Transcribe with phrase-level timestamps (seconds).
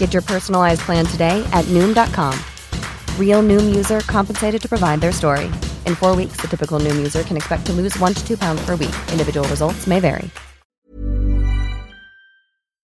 [0.00, 2.34] Get your personalized plan today at Noom.com.
[3.18, 5.44] Real Noom user compensated to provide their story.
[5.86, 8.66] In four weeks, the typical Noom user can expect to lose one to two pounds
[8.66, 8.94] per week.
[9.12, 10.30] Individual results may vary.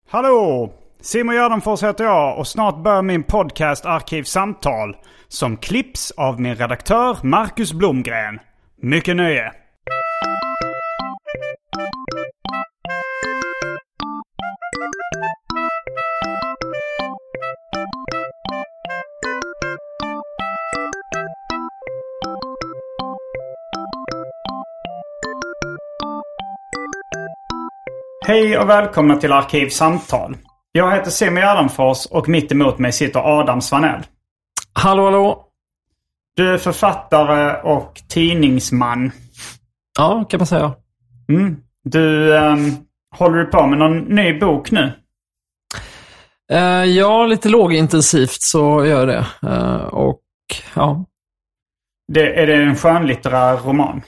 [0.08, 0.72] Hallå!
[1.00, 4.96] Simon Gärdenfors heter jag och snart börjar min podcast Arkivsamtal.
[5.28, 8.38] Som klipps av min redaktör Marcus Blomgren.
[8.82, 9.52] Mycket nöje!
[28.26, 30.36] Hej och välkomna till Arkivsamtal.
[30.72, 34.02] Jag heter Simon Gärdenfors och mitt emot mig sitter Adam Svanell.
[34.72, 35.44] Hallå, hallå.
[36.36, 39.12] Du är författare och tidningsman.
[39.98, 40.74] Ja, kan man säga.
[41.28, 41.56] Mm.
[41.84, 42.76] Du, um,
[43.16, 44.92] håller du på med någon ny bok nu?
[46.52, 49.26] Uh, ja, lite lågintensivt så gör jag det.
[49.48, 50.22] Uh, och
[50.74, 51.04] ja.
[52.12, 54.02] Det, är det en skönlitterär roman?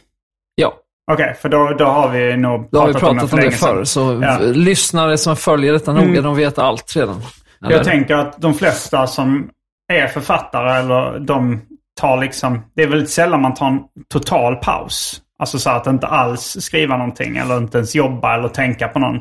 [0.55, 0.75] Ja.
[1.12, 3.50] Okej, okay, för då, då har vi nog pratat, har vi pratat om, det, om
[3.50, 3.84] det förr.
[3.84, 4.38] Så ja.
[4.41, 6.22] lyssnare som följer detta noga, mm.
[6.22, 7.22] de vet allt redan.
[7.65, 7.77] Eller?
[7.77, 9.50] Jag tänker att de flesta som
[9.93, 11.60] är författare eller de
[12.00, 12.62] tar liksom...
[12.75, 13.81] Det är väldigt sällan man tar en
[14.12, 15.22] total paus.
[15.38, 19.21] Alltså så att inte alls skriva någonting eller inte ens jobba eller tänka på någon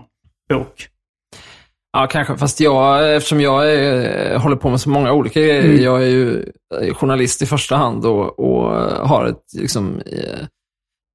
[0.49, 0.87] bok.
[1.93, 2.37] Ja, kanske.
[2.37, 5.63] Fast jag, eftersom jag är, håller på med så många olika grejer.
[5.63, 5.83] Mm.
[5.83, 6.45] Jag är ju
[6.93, 8.71] journalist i första hand och, och
[9.07, 10.01] har ett liksom,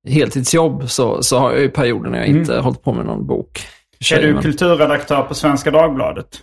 [0.08, 2.40] heltidsjobb så, så har jag ju perioder när jag mm.
[2.40, 3.66] inte hållit på med någon bok.
[4.12, 6.42] Är du kulturredaktör på Svenska Dagbladet?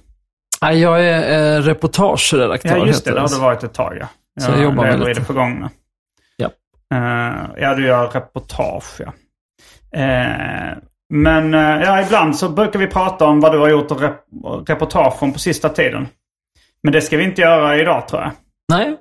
[0.62, 2.78] Nej, jag är eh, reportageredaktör.
[2.78, 3.14] Ja, just det.
[3.14, 4.08] Det har du varit ett tag, ja.
[4.42, 5.12] Så jag, jag jobbar med lite.
[5.12, 5.70] i det förgångna.
[6.38, 6.50] Ja.
[6.94, 9.14] Uh, ja, du gör reportage, ja.
[9.96, 10.78] Uh,
[11.10, 14.20] men uh, ja, ibland så brukar vi prata om vad du har gjort och rep
[14.68, 16.08] reportage om på sista tiden.
[16.84, 18.32] Men det ska vi inte göra idag, tror jag.
[18.70, 18.98] Nej.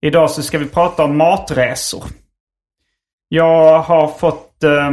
[0.00, 2.04] Idag så ska vi prata om matresor.
[3.28, 4.90] Jag har fått eh,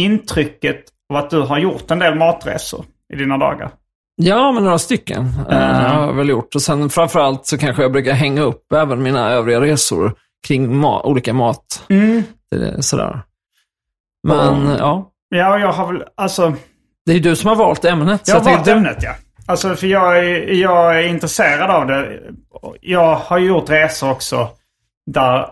[0.00, 3.70] intrycket av att du har gjort en del matresor i dina dagar.
[4.16, 6.54] Ja, men några stycken uh, har jag väl gjort.
[6.54, 10.14] Och sen framförallt så kanske jag brukar hänga upp även mina övriga resor
[10.46, 11.86] kring ma olika mat.
[11.88, 12.22] Mm.
[12.80, 13.22] Sådär.
[14.28, 14.76] Men mm.
[14.78, 15.10] ja.
[15.28, 16.54] Ja, jag har väl alltså...
[17.06, 18.28] Det är du som har valt ämnet.
[18.28, 19.14] Jag har valt ämnet, ja.
[19.46, 22.20] Alltså för jag är, jag är intresserad av det.
[22.80, 24.48] Jag har gjort resor också
[25.06, 25.46] där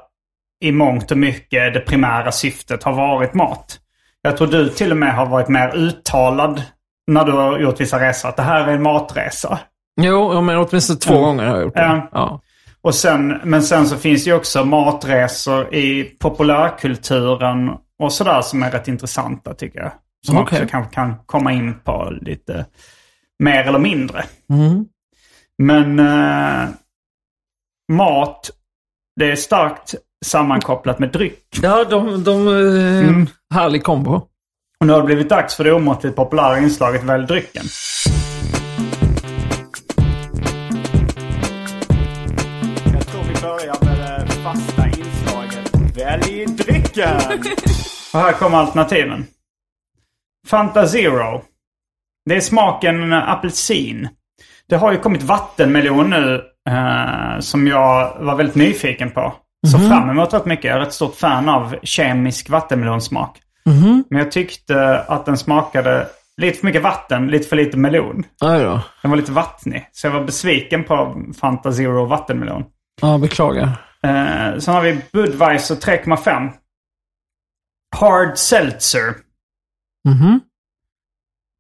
[0.62, 3.78] i mångt och mycket det primära syftet har varit mat.
[4.22, 6.62] Jag tror du till och med har varit mer uttalad
[7.06, 8.28] när du har gjort vissa resor.
[8.28, 9.58] Att det här är en matresa.
[10.00, 11.24] Jo, men åtminstone två mm.
[11.24, 11.82] gånger har jag gjort det.
[11.82, 12.08] Ja.
[12.12, 12.40] ja.
[12.80, 18.62] Och sen, men sen så finns det ju också matresor i populärkulturen och sådär som
[18.62, 19.92] är rätt intressanta tycker jag.
[20.26, 20.58] Som okay.
[20.58, 22.66] också kanske kan komma in på lite
[23.38, 24.24] mer eller mindre.
[24.50, 24.86] Mm.
[25.58, 26.68] Men äh,
[27.92, 28.50] mat,
[29.16, 31.58] det är starkt sammankopplat med dryck.
[31.62, 33.26] Ja, de, de eh, mm.
[33.54, 34.14] härlig kombo.
[34.80, 37.62] Och nu har det blivit dags för det omåttligt populära inslaget Välj drycken.
[42.92, 47.20] Jag tror vi börjar med det fasta inslaget Välj drycken.
[48.14, 49.24] Och här kommer alternativen.
[50.46, 51.42] Fanta Zero.
[52.24, 54.08] Det är smaken apelsin.
[54.68, 59.34] Det har ju kommit vattenmelon nu eh, som jag var väldigt nyfiken på.
[59.66, 59.88] Så mm.
[59.88, 60.64] fram emot rätt mycket.
[60.64, 63.40] Jag är ett stort fan av kemisk vattenmelonsmak.
[63.66, 64.04] Mm.
[64.10, 68.24] Men jag tyckte att den smakade lite för mycket vatten, lite för lite melon.
[68.40, 68.62] Aj.
[69.02, 69.88] Den var lite vattnig.
[69.92, 72.64] Så jag var besviken på Fanta Zero vattenmelon.
[73.00, 73.68] Ja, beklagar.
[74.02, 76.52] Eh, sen har vi Budweiser 3,5.
[77.96, 79.14] Hard Seltzer.
[80.08, 80.40] Mhm.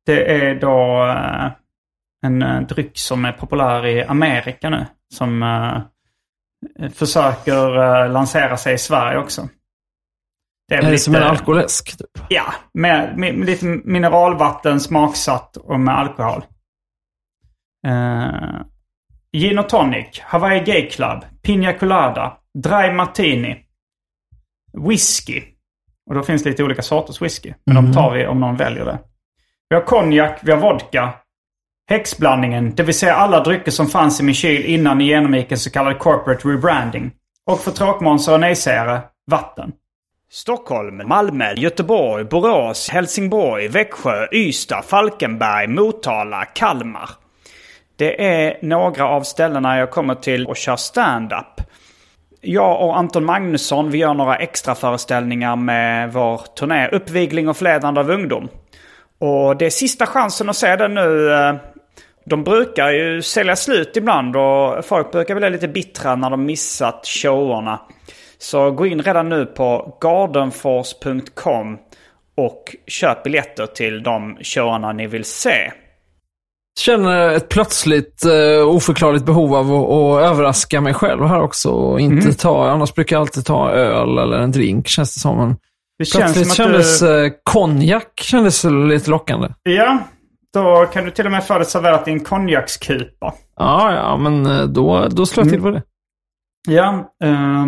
[0.06, 1.04] Det är då
[2.26, 4.86] en uh, dryck som är populär i Amerika nu.
[5.14, 5.80] Som uh,
[6.94, 9.48] försöker uh, lansera sig i Sverige också.
[10.68, 11.98] Det är, är det lite, som en alkoläsk?
[11.98, 12.24] Typ.
[12.28, 16.44] Ja, med, med, med, lite mineralvatten smaksatt och med alkohol.
[17.86, 18.62] Uh,
[19.36, 23.64] Gin och tonic, Hawaii Gay Club, Pina Colada, Dry Martini,
[24.88, 25.42] Whisky.
[26.06, 27.54] Och då finns det lite olika sorters whisky.
[27.66, 27.90] Men mm.
[27.90, 28.98] de tar vi om någon väljer det.
[29.68, 31.14] Vi har konjak, vi har vodka.
[31.92, 35.58] Häxblandningen, det vill säga alla drycker som fanns i min kyl innan ni genomgick en
[35.58, 37.10] så kallad corporate rebranding.
[37.46, 39.00] Och för tråkmånsar och nejsägare,
[39.30, 39.72] vatten.
[40.30, 47.10] Stockholm, Malmö, Göteborg, Borås, Helsingborg, Växjö, Ystad, Falkenberg, Motala, Kalmar.
[47.96, 51.60] Det är några av ställena jag kommer till och kör stand-up.
[52.40, 58.00] Jag och Anton Magnusson, vi gör några extra föreställningar med vår turné Uppvigling och förledande
[58.00, 58.48] av ungdom.
[59.18, 61.32] Och det är sista chansen att se den nu.
[61.32, 61.54] Eh,
[62.24, 67.06] de brukar ju sälja slut ibland och folk brukar bli lite bittra när de missat
[67.06, 67.80] showerna.
[68.38, 71.78] Så gå in redan nu på gardenforce.com
[72.36, 75.72] och köp biljetter till de showerna ni vill se
[76.78, 81.70] känner ett plötsligt uh, oförklarligt behov av att, att överraska mig själv här också.
[81.70, 82.34] Och inte mm.
[82.34, 85.36] ta, annars brukar jag alltid ta öl eller en drink känns det som.
[85.36, 85.56] Men
[85.98, 87.24] det känns plötsligt som kändes du...
[87.24, 89.48] uh, konjak kändes lite lockande.
[89.62, 89.98] Ja,
[90.52, 93.34] då kan du till och med få det serverat i en konjakskupa.
[93.56, 95.72] Ja, ja, men uh, då, då slår jag till mm.
[95.72, 95.82] på det.
[96.68, 97.66] Ja, uh,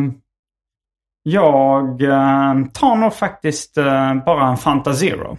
[1.23, 3.75] jag uh, tar nog faktiskt
[4.27, 5.39] bara en Fanta Zero.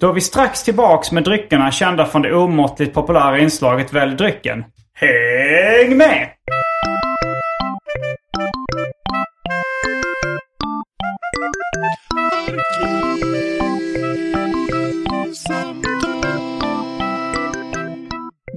[0.00, 4.64] Då är vi strax tillbaks med dryckerna kända från det omåttligt populära inslaget Välj drycken.
[4.94, 6.28] Häng med!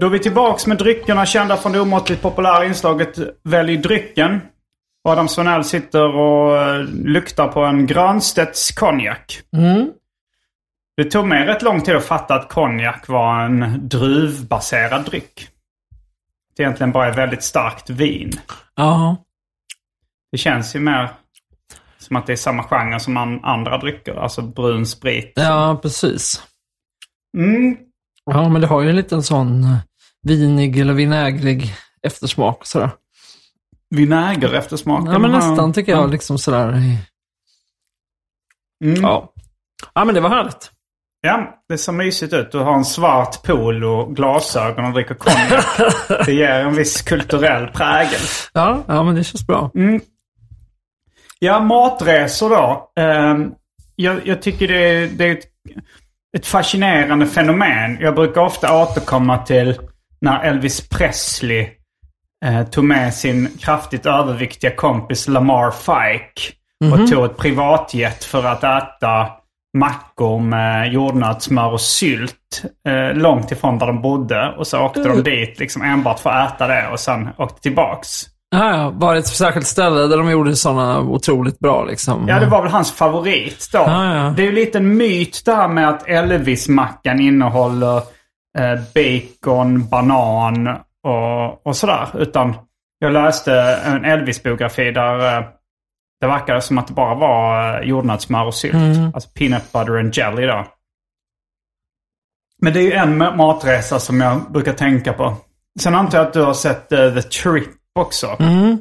[0.04, 4.42] Då är vi tillbaks med dryckerna kända från det omåttligt populära inslaget Välj drycken.
[5.04, 9.42] Adam Svanell sitter och eh, luktar på en Granstedts konjak.
[9.56, 9.92] Mm.
[10.98, 15.48] Det tog mig rätt lång tid att fatta att konjak var en druvbaserad dryck.
[16.58, 18.32] Det egentligen bara är väldigt starkt vin.
[18.76, 19.18] Ja.
[20.32, 21.10] Det känns ju mer
[21.98, 24.16] som att det är samma genre som andra drycker.
[24.16, 25.34] Alltså brun sprit.
[25.36, 26.44] Ja, precis.
[27.38, 27.78] Mm.
[28.26, 29.78] Ja, men det har ju en liten sån eh,
[30.24, 32.66] vinig eller vinägrig eftersmak.
[32.66, 32.90] Sådär.
[33.90, 35.08] Vinäger eftersmak?
[35.08, 36.12] Ja, men nästan tycker jag.
[36.12, 36.68] Liksom sådär.
[38.84, 39.02] Mm.
[39.02, 39.34] Ja.
[39.94, 40.72] ja, men det var härligt.
[41.22, 42.52] Ja, det ser mysigt ut.
[42.52, 45.66] Du har en svart pool och glasögon och dricker konjak.
[46.26, 48.20] det ger en viss kulturell prägel.
[48.54, 49.72] Ja, ja men det känns bra.
[49.76, 50.02] Mm.
[51.40, 52.92] Ja, matresor då.
[53.00, 53.48] Uh,
[53.96, 55.46] jag, jag, tycker det är, det är ett,
[56.38, 57.98] ett, fascinerande fenomen.
[58.02, 59.80] Jag brukar ofta återkomma till
[60.24, 61.68] när Elvis Presley
[62.46, 66.56] uh, tog med sin kraftigt överviktiga kompis Lamar Fike.
[66.84, 66.94] Mm -hmm.
[66.94, 67.08] Och mhm.
[67.08, 69.28] tog ett privatjet för att äta
[69.78, 74.56] mackor med jordnötssmör och sylt eh, långt ifrån där de bodde.
[74.58, 75.24] Och så åkte mm.
[75.24, 78.26] de dit liksom enbart för att äta det och sen åkte tillbaks.
[78.56, 78.90] Ja, ja.
[78.96, 82.26] Var det ett särskilt ställe där de gjorde sådana otroligt bra liksom?
[82.28, 83.80] Ja, det var väl hans favorit då.
[83.80, 84.34] Ja, ja.
[84.36, 88.04] Det är ju lite en myt det här med att Elvis-mackan innehåller eh,
[88.94, 90.68] bacon, banan
[91.04, 92.08] och, och sådär.
[92.14, 92.56] Utan
[93.00, 93.54] jag läste
[93.86, 95.46] en Elvis-biografi där eh,
[96.22, 98.74] det verkade som att det bara var eh, jordnötssmör och sylt.
[98.74, 99.12] Mm.
[99.14, 100.68] Alltså peanut butter and jelly då.
[102.62, 105.36] Men det är ju en matresa som jag brukar tänka på.
[105.80, 108.36] Sen antar jag att du har sett uh, The Trip också.
[108.40, 108.78] Mm.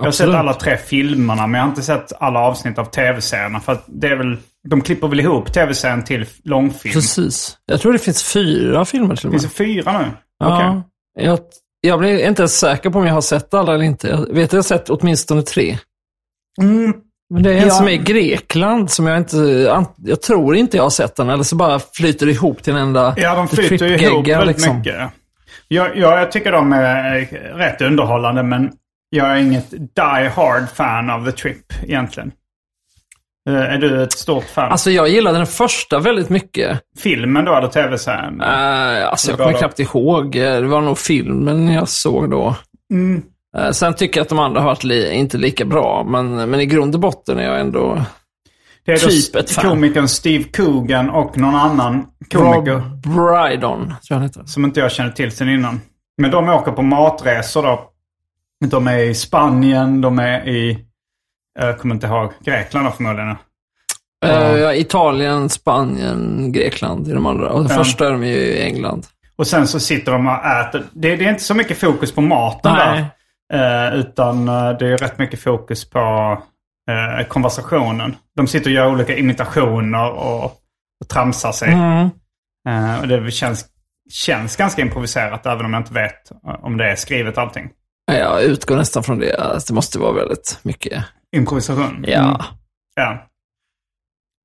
[0.00, 3.60] Jag har sett alla tre filmerna men jag har inte sett alla avsnitt av tv-serierna.
[3.60, 4.36] För att det är väl,
[4.68, 6.92] de klipper väl ihop tv-serien till långfilm.
[6.92, 7.56] Precis.
[7.66, 9.40] Jag tror det finns fyra filmer till och med.
[9.40, 10.04] Finns det fyra nu?
[10.38, 10.56] Ja.
[10.56, 10.82] Okay.
[11.26, 11.38] Jag,
[11.80, 14.08] jag blir inte ens säker på om jag har sett alla eller inte.
[14.08, 15.78] Jag vet att jag har sett åtminstone tre.
[16.60, 16.94] Mm.
[17.34, 17.74] Men det är en ja.
[17.74, 19.36] som är i Grekland som jag inte,
[19.96, 21.28] jag tror inte jag har sett den.
[21.30, 24.78] Eller så bara flyter det ihop till en enda Ja, de flyter ihop väldigt liksom.
[24.78, 24.94] mycket.
[25.68, 27.20] Jag, jag, jag tycker de är
[27.56, 28.72] rätt underhållande men
[29.10, 32.32] jag är inget die hard fan av The Trip egentligen.
[33.48, 34.72] Uh, är du ett stort fan?
[34.72, 36.80] Alltså jag gillade den första väldigt mycket.
[36.98, 38.40] Filmen då eller tv-serien?
[38.40, 40.32] Uh, alltså jag kommer knappt ihåg.
[40.32, 42.56] Det var nog filmen jag såg då.
[42.92, 43.22] Mm.
[43.56, 46.60] Eh, sen tycker jag att de andra har varit li inte lika bra, men, men
[46.60, 48.04] i grund och botten är jag ändå
[48.84, 49.70] det är typ ett fan.
[49.70, 52.72] komikern Steve Coogan och någon annan komiker.
[52.72, 54.42] Rob Brydon, tror jag han heter.
[54.46, 55.80] Som inte jag känner till sen innan.
[56.18, 57.90] Men de åker på matresor då.
[58.64, 60.86] De är i Spanien, de är i...
[61.58, 62.32] Jag kommer inte ihåg.
[62.44, 63.36] Grekland då förmodligen.
[64.26, 67.48] Uh, ja, Italien, Spanien, Grekland är de andra.
[67.50, 67.84] Och den ja.
[67.84, 69.06] första är de ju i England.
[69.36, 70.84] Och sen så sitter de och äter.
[70.92, 72.86] Det, det är inte så mycket fokus på maten Nej.
[72.86, 73.10] där.
[73.52, 75.98] Eh, utan eh, det är rätt mycket fokus på
[76.90, 78.16] eh, konversationen.
[78.36, 80.44] De sitter och gör olika imitationer och,
[81.00, 81.72] och tramsar sig.
[81.72, 82.10] Mm.
[83.00, 83.66] Och det känns,
[84.10, 87.70] känns ganska improviserat även om jag inte vet om det är skrivet allting.
[88.18, 89.36] Jag utgår nästan från det.
[89.36, 91.04] Att det måste vara väldigt mycket.
[91.36, 92.04] Improvisation.
[92.08, 92.18] Ja.
[92.20, 92.36] Mm.
[92.96, 93.26] Ja.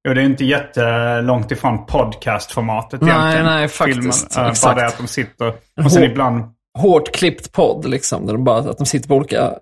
[0.08, 3.46] Jo, det är inte jättelångt ifrån podcastformatet Nej, egentligen.
[3.46, 4.34] nej, faktiskt.
[4.34, 4.46] Filmen.
[4.46, 4.76] Eh, Exakt.
[4.76, 5.48] Bara det att de sitter
[5.84, 6.44] och sen Hår- ibland...
[6.78, 8.26] Hårt klippt podd, liksom.
[8.26, 9.54] Där de bara, att de sitter på olika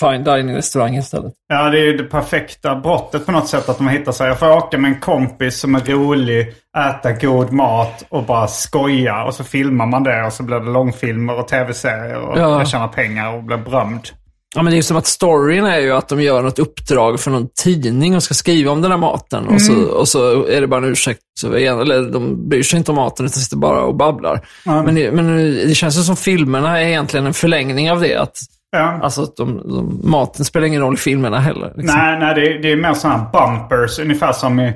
[0.00, 1.32] fine dining-restauranger istället.
[1.48, 4.26] Ja, det är ju det perfekta brottet på något sätt att de hittar sig.
[4.28, 9.24] Jag får åka med en kompis som är rolig, äta god mat och bara skoja.
[9.24, 12.58] Och så filmar man det och så blir det långfilmer och tv-serier och Ja.
[12.58, 14.08] jag tjänar pengar och blir berömd.
[14.56, 17.20] Ja, men det är ju som att storyn är ju att de gör något uppdrag
[17.20, 19.42] för någon tidning och ska skriva om den här maten.
[19.44, 19.58] Och, Mm.
[19.60, 21.20] så, och så är det bara en ursäkt.
[21.44, 24.40] Eller de bryr sig inte om maten utan sitter bara och babblar.
[24.64, 25.36] Men, det, men
[25.68, 28.16] det känns ju som filmerna är egentligen en förlängning av det.
[28.16, 28.38] Att,
[28.70, 29.00] Ja.
[29.02, 31.72] alltså de, de, maten spelar ingen roll i filmerna heller.
[31.76, 31.98] Liksom.
[31.98, 33.98] Nej, nej det, är, det är mer sådana bumpers.
[33.98, 34.72] Ungefär som i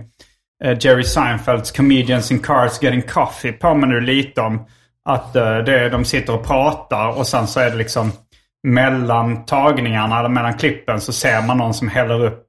[0.65, 3.53] eh, Jerry Seinfelds Comedians in Cars Getting Coffee.
[3.53, 4.67] Påminner lite om
[5.09, 8.13] att eh, det, de sitter och pratar och sen så är det liksom
[8.69, 12.47] mellan tagningarna eller mellan klippen så ser man någon som häller upp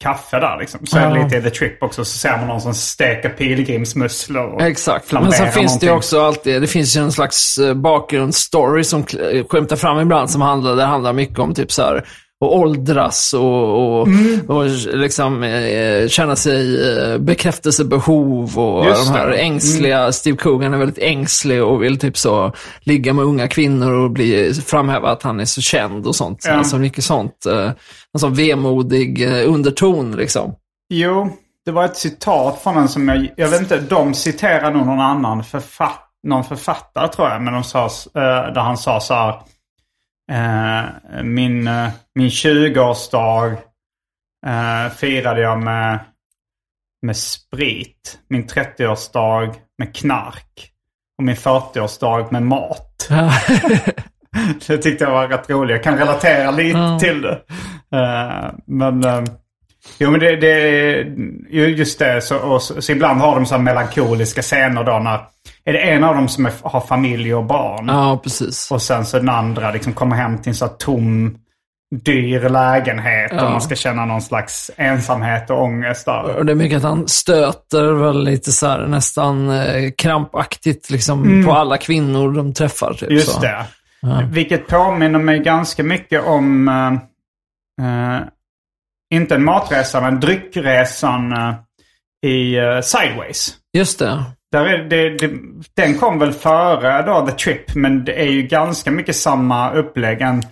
[0.00, 0.86] kaffe där liksom.
[0.86, 2.04] Så är det lite i The Trip också.
[2.04, 4.54] Så ser man någon som steker pilgrimsmusslor.
[4.54, 5.12] Och Exakt.
[5.12, 5.90] Men sen finns det ju någonting.
[5.90, 9.04] också alltid, det finns ju en slags eh, bakgrundsstory som
[9.48, 12.04] skymtar fram ibland som handlar, det handlar mycket om typ så här
[12.40, 14.40] och åldras och, och, Mm.
[14.48, 14.64] och
[14.94, 19.34] liksom eh, känna sig eh, bekräftelsebehov och Just de här det.
[19.34, 19.52] Mm.
[19.52, 24.10] ängsliga, Steve Coogan är väldigt ängslig och vill typ så ligga med unga kvinnor och
[24.10, 26.44] bli, framhäva att han är så känd och sånt.
[26.46, 26.52] Ja.
[26.52, 27.70] Alltså mycket sånt, eh,
[28.14, 30.54] en sån vemodig eh, underton liksom.
[30.94, 31.30] Jo,
[31.64, 33.28] det var ett citat från en som jag...
[33.36, 37.42] Jag vet inte, de citerar nog någon annan författ, någon författare tror jag.
[37.42, 39.34] Men de sa, eh, där han sa så här.
[40.32, 43.52] Eh, min, eh, min 20-årsdag
[44.46, 45.98] eh, firade jag med,
[47.02, 48.18] med sprit.
[48.28, 50.72] Min 30-årsdag med knark.
[51.18, 53.08] Och min 40-årsdag med mat.
[54.66, 55.70] Det tyckte jag var rätt roligt.
[55.74, 57.40] Jag kan relatera lite till det.
[58.66, 59.04] Men...
[59.04, 59.24] eh,
[59.98, 60.58] Jo men det, det
[61.50, 62.20] ju- just det.
[62.20, 65.20] Så, och, så, så ibland har de så här melankoliska scener då när...
[65.68, 67.88] Är det en av dem som är, har familj och barn?
[67.88, 68.70] Ja, precis.
[68.70, 71.38] Och sen så den andra liksom kommer hem till en så här tom,
[72.04, 73.32] dyr lägenhet.
[73.32, 76.36] Och man ska känna någon slags ensamhet och ångest där.
[76.36, 81.44] Och det är mycket att han stöter väl lite så här, nästan eh, krampaktigt liksom,
[81.46, 82.92] på alla kvinnor de träffar.
[82.92, 83.14] Typ, Mm.
[83.14, 83.40] Just så.
[83.40, 83.66] det.
[84.30, 86.92] Vilket påminner mig ganska mycket om, eh,
[87.86, 88.20] eh,
[89.14, 91.54] inte en matresa, men dryckresan eh,
[92.26, 93.54] i eh, Sideways.
[93.72, 94.24] Just det.
[94.52, 95.30] Där är det, det,
[95.74, 100.20] den kom väl före då The Trip, men det är ju ganska mycket samma upplägg.
[100.20, 100.42] En,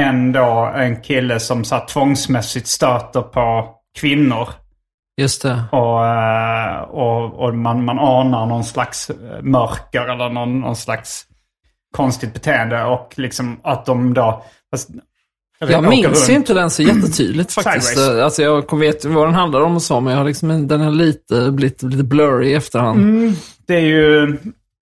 [0.00, 4.48] en, då, en kille som så här, tvångsmässigt stöter på kvinnor.
[5.20, 5.62] Just det.
[5.72, 9.10] Och, eh, och, och man, man anar någon slags
[9.42, 11.26] mörker eller någon, någon slags
[11.96, 12.84] konstigt beteende.
[12.84, 14.44] Och liksom att de då...
[15.60, 16.28] Jag åker minns runt.
[16.28, 17.88] inte den så jättetydligt faktiskt.
[17.88, 18.22] Sideways.
[18.22, 20.80] Alltså, jag kommer vet vad den handlar om och så, men jag har liksom, den
[20.80, 23.00] har lite blivit lite blurry i efterhand.
[23.00, 23.34] Mm.
[23.66, 24.22] Det är ju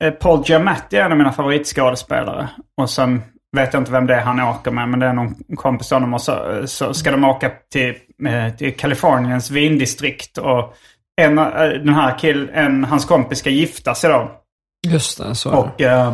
[0.04, 2.49] eh, Paul Giamatti är en av mina favoritskådespelare.
[2.80, 3.23] Och sen
[3.56, 5.94] vet jag inte vem det är han åker med, men det är någon kompis till
[5.94, 6.14] honom.
[6.14, 7.94] Och så, så ska de åka till,
[8.28, 10.38] eh, till Kaliforniens vindistrikt.
[10.38, 10.75] Och
[11.20, 11.44] en, eh,
[11.85, 14.30] den här kill, en, hans kompis ska gifta sig då.
[14.88, 15.58] Just det, så är det.
[15.58, 16.08] Och eh,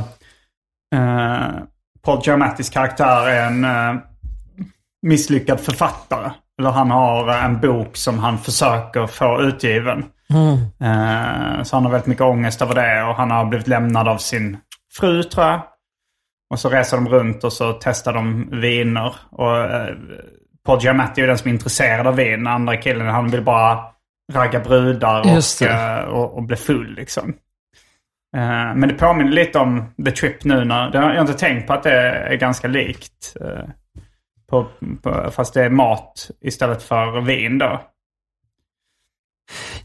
[0.94, 1.52] eh,
[2.04, 4.02] Paul Giamattis karaktär är en eh,
[5.04, 6.30] misslyckad författare.
[6.58, 10.04] Eller han har eh, en bok som han försöker få utgiven.
[10.80, 14.16] Eh, så han har väldigt mycket ångest över det och han har blivit lämnad av
[14.16, 14.56] sin
[14.99, 15.61] fru tror jag.
[16.50, 19.14] Och så reser de runt och så testar de viner.
[19.30, 19.94] Och eh,
[20.66, 22.30] Paul Giamatti är den som är intresserad av vin.
[22.30, 23.78] Den andra killen han vill bara
[24.32, 27.34] ragga brudar och, eh, och, och bli full liksom.
[28.37, 30.64] Eh, men det påminner lite om The Trip nu.
[30.64, 33.37] När, det har jag inte tänkt på att det är ganska likt.
[33.40, 33.64] eh,
[34.51, 34.67] på,
[35.03, 37.81] på, fast det är mat istället för vin då.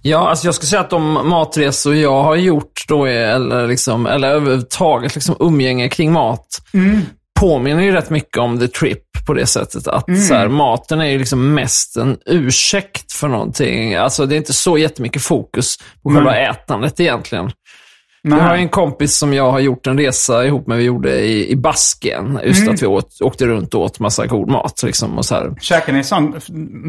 [0.01, 4.05] Ja, alltså jag skulle säga att de matresor jag har gjort då, är, eller, liksom,
[4.05, 6.61] eller överhuvudtaget liksom umgänge kring mat,
[7.39, 11.05] påminner ju rätt mycket om The Trip på det sättet att så här, maten är
[11.05, 13.95] ju liksom mest en ursäkt för någonting.
[13.95, 17.51] Alltså det är inte så jättemycket fokus på själva ätandet egentligen.
[18.21, 21.51] Jag har en kompis som jag har gjort en resa ihop med, vi gjorde i,
[21.51, 22.39] i Basken.
[22.43, 24.83] Just att vi åt, åkte runt och åt massa god mat.
[24.83, 25.53] Liksom, och så här.
[25.61, 26.35] Käkar ni sån,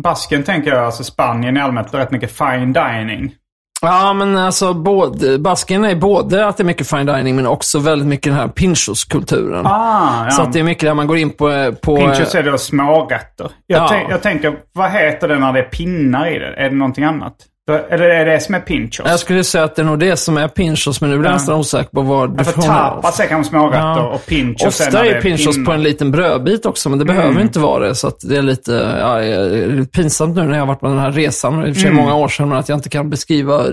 [0.02, 3.34] Basken tänker jag, alltså Spanien i allmänhet, rätt mycket fine dining.
[3.82, 7.78] Ja, men alltså både, Basken är både att det är mycket fine dining, men också
[7.78, 9.66] väldigt mycket den här pinchos-kulturen.
[9.66, 10.30] Ah, ja.
[10.30, 11.72] Så att det är mycket där man går in på...
[11.82, 13.50] på Pinchos är då smårätter.
[13.66, 13.88] Jag, Ja.
[13.88, 16.54] tänk, jag tänker, vad heter det när det är pinnar i det?
[16.54, 17.34] Är det någonting annat?
[17.78, 19.06] Eller är det det som är pinchos?
[19.06, 21.32] jag skulle säga att det är nog det som är pinchos, men nu blir jag
[21.32, 21.36] Ja.
[21.36, 24.06] nästan osäker på vad Ja, du för får tapas är kanske smårätter Ja.
[24.08, 25.66] och pinchos är Ofta det är pinchos pinnar.
[25.66, 27.94] på en liten brödbit också, men det behöver inte vara det.
[27.94, 30.86] Så att det är lite, ja, är lite pinsamt nu när jag har varit på
[30.86, 31.66] den här resan.
[31.66, 33.64] I och för sig många år sedan, men att jag inte kan beskriva,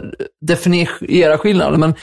[0.42, 1.80] definiera skillnaden.
[1.80, 1.94] Men,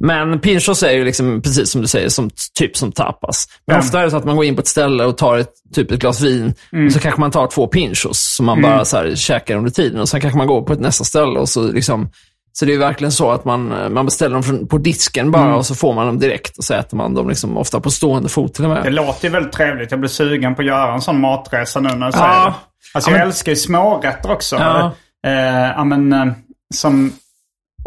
[0.00, 3.46] men pinchos är ju liksom, precis som du säger, som, typ som tapas.
[3.66, 3.80] Men Ja.
[3.80, 5.90] ofta är det så att man går in på ett ställe och tar ett, typ
[5.90, 6.54] ett glas vin.
[6.86, 10.00] Och så kanske man tar två pinchos som man bara så här, käkar under tiden.
[10.00, 12.10] Och sen kanske man går på ett nästa ställe och så liksom
[12.52, 15.66] så det är verkligen så att man, man beställer dem från, på disken bara och
[15.66, 18.54] så får man dem direkt och så äter man dem liksom ofta på stående fot
[18.54, 18.84] till och med.
[18.84, 19.90] Det låter ju väldigt trevligt.
[19.90, 22.34] Jag blir sugen på att göra en sån matresa nu när du säger det.
[22.34, 22.54] Alltså
[22.94, 24.56] Ja, jag men- älskar ju smårätter också.
[24.56, 24.92] Ja.
[25.26, 26.26] Eh, men, eh,
[26.74, 27.12] som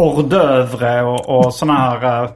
[0.02, 2.32] hors d'oeuvre och, och såna här eh,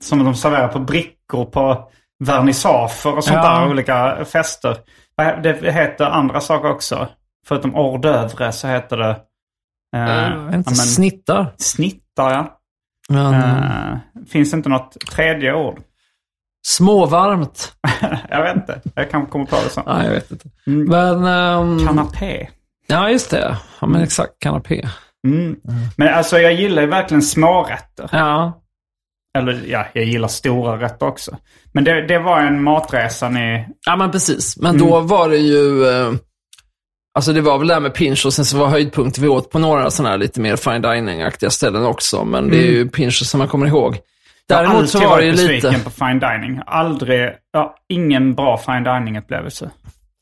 [0.00, 1.90] som de serverar på brickor på
[2.24, 3.60] vernissager och sånt Ja.
[3.60, 3.68] där.
[3.70, 4.76] Olika fester.
[5.16, 7.08] Vad- Det heter andra saker också.
[7.46, 9.10] Förutom hors d'oeuvre så heter det
[9.96, 11.46] eh, ja, men, snittar.
[11.58, 12.30] snittar.
[12.32, 12.54] Ja.
[13.08, 15.80] Men, Eh, finns det inte något tredje ord?
[16.66, 17.72] Småvarmt.
[18.30, 18.80] jag vet inte.
[18.94, 19.84] Jag kanske kommer på det sen.
[19.86, 20.48] Nej, jag vet inte.
[20.66, 20.84] Mm.
[20.88, 22.48] Men, ehm, Kanapé.
[22.86, 23.56] ja just det.
[23.80, 24.32] Ja, men exakt.
[24.38, 24.88] Kanapé.
[25.26, 25.56] Mm.
[25.96, 28.08] Men alltså jag gillar ju verkligen smårätter.
[28.12, 28.62] Ja.
[29.38, 31.36] Eller ja, jag gillar stora rätter också.
[31.72, 33.66] Men det, det var en matresa ni...
[33.86, 34.56] ja, men precis.
[34.56, 35.88] Men då var det ju...
[35.88, 36.12] Eh,
[37.14, 39.50] alltså det var väl det här med pinch och sen så var höjdpunkter vi åt
[39.50, 42.24] på några sådana här lite mer fine dining-aktiga ställen också.
[42.24, 43.98] Men det är ju pinch som man kommer ihåg.
[44.46, 45.84] Jag har Däremot så alltid var det ju varit besviken lite...
[45.84, 46.60] på fine dining.
[46.66, 47.30] Aldrig...
[47.52, 49.70] Ja, ingen bra fine dining-upplevelse.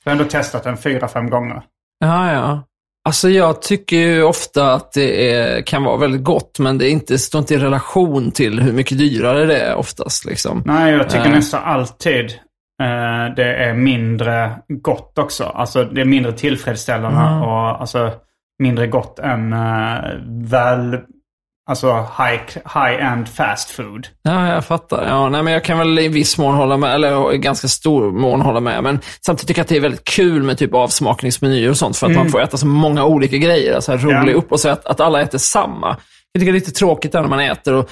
[0.05, 1.62] Jag har ändå testat den fyra, fem gånger.
[1.99, 2.62] Ja, ja.
[3.07, 6.91] Alltså jag tycker ju ofta att det är, kan vara väldigt gott, men det är
[6.91, 10.25] inte, står inte i relation till hur mycket dyrare det är oftast.
[10.25, 10.63] Liksom.
[10.67, 11.35] Nej, jag tycker Nej.
[11.35, 12.25] nästan alltid
[12.83, 15.45] eh, det är mindre gott också.
[15.45, 17.43] Alltså det är mindre tillfredsställande Mm.
[17.43, 18.11] och alltså
[18.63, 19.99] mindre gott än uh,
[20.50, 20.99] väl...
[21.69, 22.41] Alltså high,
[22.75, 24.09] high-end fast food.
[24.23, 25.07] Ja, jag fattar.
[25.09, 28.13] Ja, nej, men jag kan väl i viss mån hålla med, eller i ganska stor
[28.13, 28.83] mån hålla med.
[28.83, 32.07] Men samtidigt tycker jag att det är väldigt kul med typ avsmakningsmenyer och sånt, för
[32.07, 33.75] att man får äta så många olika grejer.
[33.75, 34.29] Alltså rolig Mm.
[34.29, 34.35] Ja.
[34.35, 35.97] upp och så att, att alla äter samma.
[36.33, 37.91] Jag tycker det är lite tråkigt när man äter och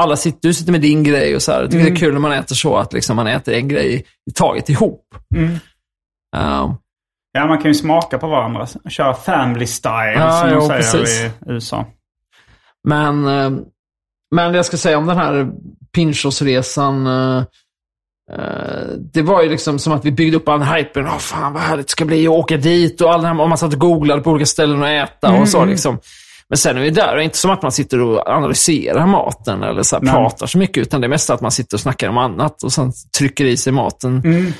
[0.00, 1.60] alla sitter, du sitter med din grej och så här.
[1.60, 1.94] Jag tycker Mm.
[1.94, 4.68] det är kul när man äter så, att liksom man äter en grej i taget
[4.68, 5.02] ihop.
[5.36, 5.50] Mm.
[6.36, 6.76] Ja.
[7.32, 8.66] Ja, man kan ju smaka på varandra.
[8.88, 11.20] Köra family style Ja, som jo, de säger precis.
[11.24, 11.84] i USA.
[12.86, 13.50] Men, eh,
[14.34, 15.50] men det jag ska säga om den här
[15.96, 17.06] Pinchos-resan.
[17.06, 17.36] eh,
[18.32, 21.06] eh, Det var ju liksom som att vi byggde upp all den hypen.
[21.06, 23.48] Åh, fan vad härligt det ska bli att åka dit och all den här, och
[23.48, 25.98] man satt och googlade på olika ställen att äta och så liksom.
[26.48, 29.82] Men sen är vi där och inte som att man sitter och analyserar maten eller
[29.82, 32.18] så här pratar så mycket, utan det är mest att man sitter och snackar om
[32.18, 34.22] annat och sen trycker i sig maten.
[34.24, 34.52] Mm.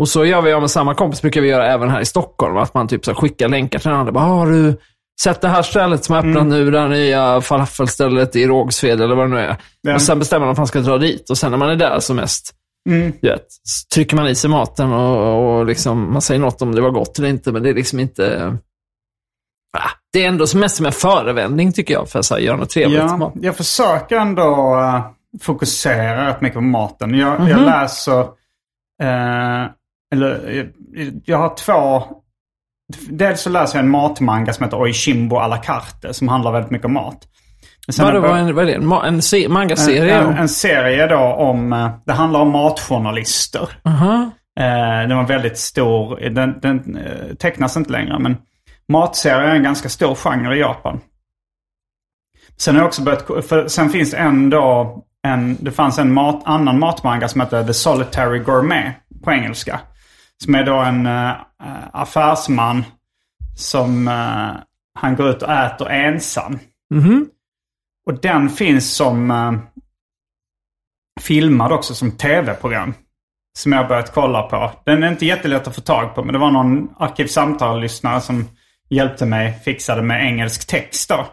[0.00, 2.74] Och så gör vi, med samma kompis brukar vi göra även här i Stockholm, att
[2.74, 4.12] man typ så skickar länkar till den andra.
[4.12, 4.76] Bara, "Ah, har du
[5.22, 6.48] sett det här stället som har öppnat Mm.
[6.48, 9.56] nu, det här nya falafelstället i Rågsved eller vad det nu är.
[9.80, 9.94] Ja.
[9.94, 11.30] Och sen bestämmer man att man ska dra dit.
[11.30, 12.54] Och sen när man är där som mest,
[12.88, 13.12] Mm.
[13.22, 13.46] vet,
[13.94, 17.18] trycker man i sig maten och, och liksom, man säger något om det var gott
[17.18, 18.56] eller inte, men det är liksom inte...
[19.78, 22.56] Ah, det är ändå som mest som en förevändning tycker jag, för att här, göra
[22.56, 22.98] något trevligt.
[22.98, 25.04] Ja, jag försöker ändå eh,
[25.42, 27.14] fokusera rätt mycket på maten.
[27.14, 27.48] Jag, Mhm.
[27.48, 28.20] jag läser...
[29.02, 29.66] eh,
[30.14, 30.66] eller jag,
[31.24, 32.02] jag har två...
[33.10, 36.70] Dels så läser jag en matmanga som heter Oishimbo à la carte som handlar väldigt
[36.70, 37.18] mycket om mat.
[37.98, 38.74] Vadå, vad är, det?
[38.74, 40.14] En, en se- mangaserie?
[40.14, 41.72] En, en, en serie då om...
[41.72, 43.68] eh, Det handlar om matjournalister.
[43.84, 44.30] Aha.
[44.60, 46.30] Eh, den var väldigt stor.
[46.30, 48.18] Den, den eh, tecknas inte längre.
[48.18, 48.36] Men
[48.88, 51.00] matserier är en ganska stor genre i Japan.
[52.56, 53.26] Sen har jag också börjat...
[53.48, 54.98] För sen finns det en då...
[55.26, 59.80] En, det fanns en mat, annan matmanga som heter The Solitary Gourmet på engelska.
[60.44, 61.32] Som är då en uh,
[61.92, 62.84] affärsman
[63.56, 64.08] som...
[64.08, 64.62] eh,
[65.00, 66.58] han går ut och äter ensam.
[66.94, 67.26] Mhm.
[68.06, 69.52] Och den finns som eh,
[71.20, 72.94] filmad också som tv-program.
[73.58, 74.72] Som jag börjat kolla på.
[74.84, 78.48] Den är inte jättelätt att få tag på men det var någon arkivsamtal-lyssnare som
[78.90, 81.26] hjälpte mig, fixade med engelsk text då.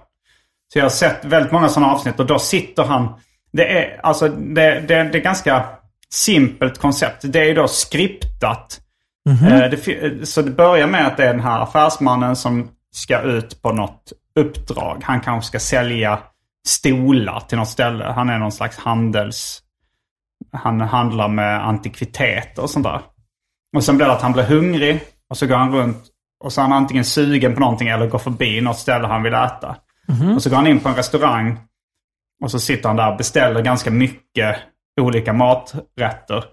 [0.74, 3.20] Så jag har sett väldigt många sådana avsnitt och då sitter han...
[3.52, 5.66] Det är, alltså, det, det, det är ganska
[6.10, 7.22] simpelt koncept.
[7.24, 8.82] Det är då skriptat.
[9.30, 13.22] Eh, det, fi- så det börjar med att det är den här affärsmannen som ska
[13.22, 15.02] ut på något uppdrag.
[15.04, 16.20] Han kanske ska sälja
[16.68, 18.04] stolar till något ställe.
[18.04, 19.62] Han är någon slags handels...
[20.52, 23.02] Han handlar med antikviteter och sånt där.
[23.76, 26.04] Och sen blir det att han blir hungrig och så går han runt
[26.44, 29.34] och så är han antingen sugen på någonting eller går förbi något ställe han vill
[29.34, 29.76] äta.
[30.36, 31.60] Och så går han in på en restaurang.
[32.44, 34.58] Och så sitter han där och beställer ganska mycket
[35.02, 36.44] olika maträtter.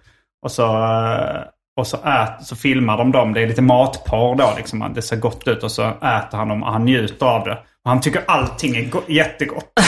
[0.43, 1.43] Och så, eh,
[1.77, 3.33] och så, ät, så filmar de dem.
[3.33, 4.53] Det är lite matporr då.
[4.57, 4.93] Liksom.
[4.95, 5.63] Det ser gott ut.
[5.63, 7.59] Och så äter han dem och han njuter av det.
[7.85, 9.73] Och han tycker allting är go- jättegott.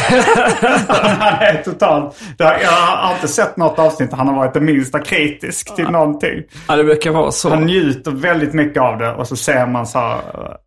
[1.18, 2.22] han är totalt...
[2.38, 6.42] Jag har inte sett något avsnitt där han har varit det minsta kritisk till någonting.
[6.68, 7.50] Ja, det brukar vara så.
[7.50, 10.20] Han njuter väldigt mycket av det och så ser man så här,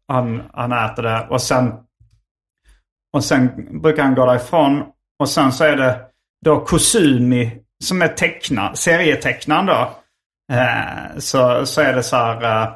[0.07, 1.73] han, han äter det och sen,
[3.13, 3.49] och sen
[3.81, 4.83] brukar han gå därifrån
[5.19, 5.99] och sen så är det
[6.45, 7.51] då Kusumi
[7.83, 9.89] som är teckna, serietecknaren då.
[10.51, 12.69] Eh, så, så är det så här eh,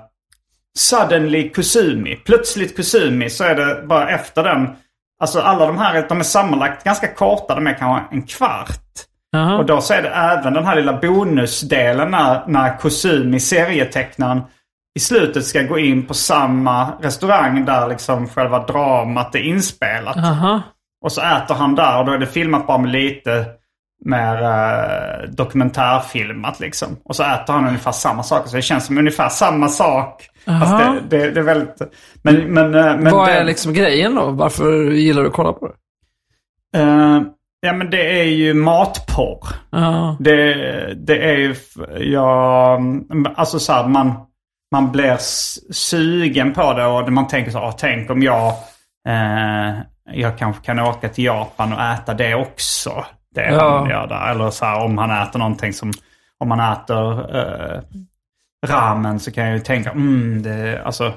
[0.78, 4.70] Suddenly Kusumi, plötsligt Kusumi så är det bara efter den.
[5.22, 8.82] Alltså alla de här de är sammanlagt ganska korta, de är kanske en kvart.
[9.32, 9.58] Jaha.
[9.58, 14.42] Och då så är det även den här lilla bonusdelen när, när Kusumi, serietecknaren,
[14.96, 20.18] i slutet ska gå in på samma restaurang där liksom själva dramat är inspelat.
[20.18, 20.62] Aha.
[21.06, 23.46] Och så äter han där och då är det filmat bara med lite
[24.06, 26.98] mer eh, dokumentärfilmat liksom.
[27.06, 28.48] Och så äter han ungefär samma sak.
[28.48, 30.28] Så det känns som ungefär samma sak.
[30.46, 30.78] Fast
[31.10, 31.76] det, det, det är väldigt...
[32.22, 34.30] Men, men, eh, men Vad det, är liksom grejen då?
[34.32, 35.74] Varför gillar du att kolla på det?
[36.80, 37.22] eh,
[37.62, 39.48] ja men det är ju matporr.
[40.20, 40.54] Det,
[40.94, 41.56] det är ju,
[42.00, 42.80] ja,
[43.36, 44.14] alltså så här, man,
[44.72, 45.18] man blir
[45.74, 48.48] sugen på det och man tänker så här, "Ah, tänk om jag,
[49.08, 49.76] eh,
[50.14, 53.06] jag kanske kan åka till Japan och äta det också.
[53.36, 53.78] Det Ja.
[53.80, 54.32] han gör där.
[54.32, 55.92] Eller så här, om han äter någonting som,
[56.38, 57.80] om man äter eh,
[58.68, 61.14] ramen så kan jag ju tänka, mm, det, alltså,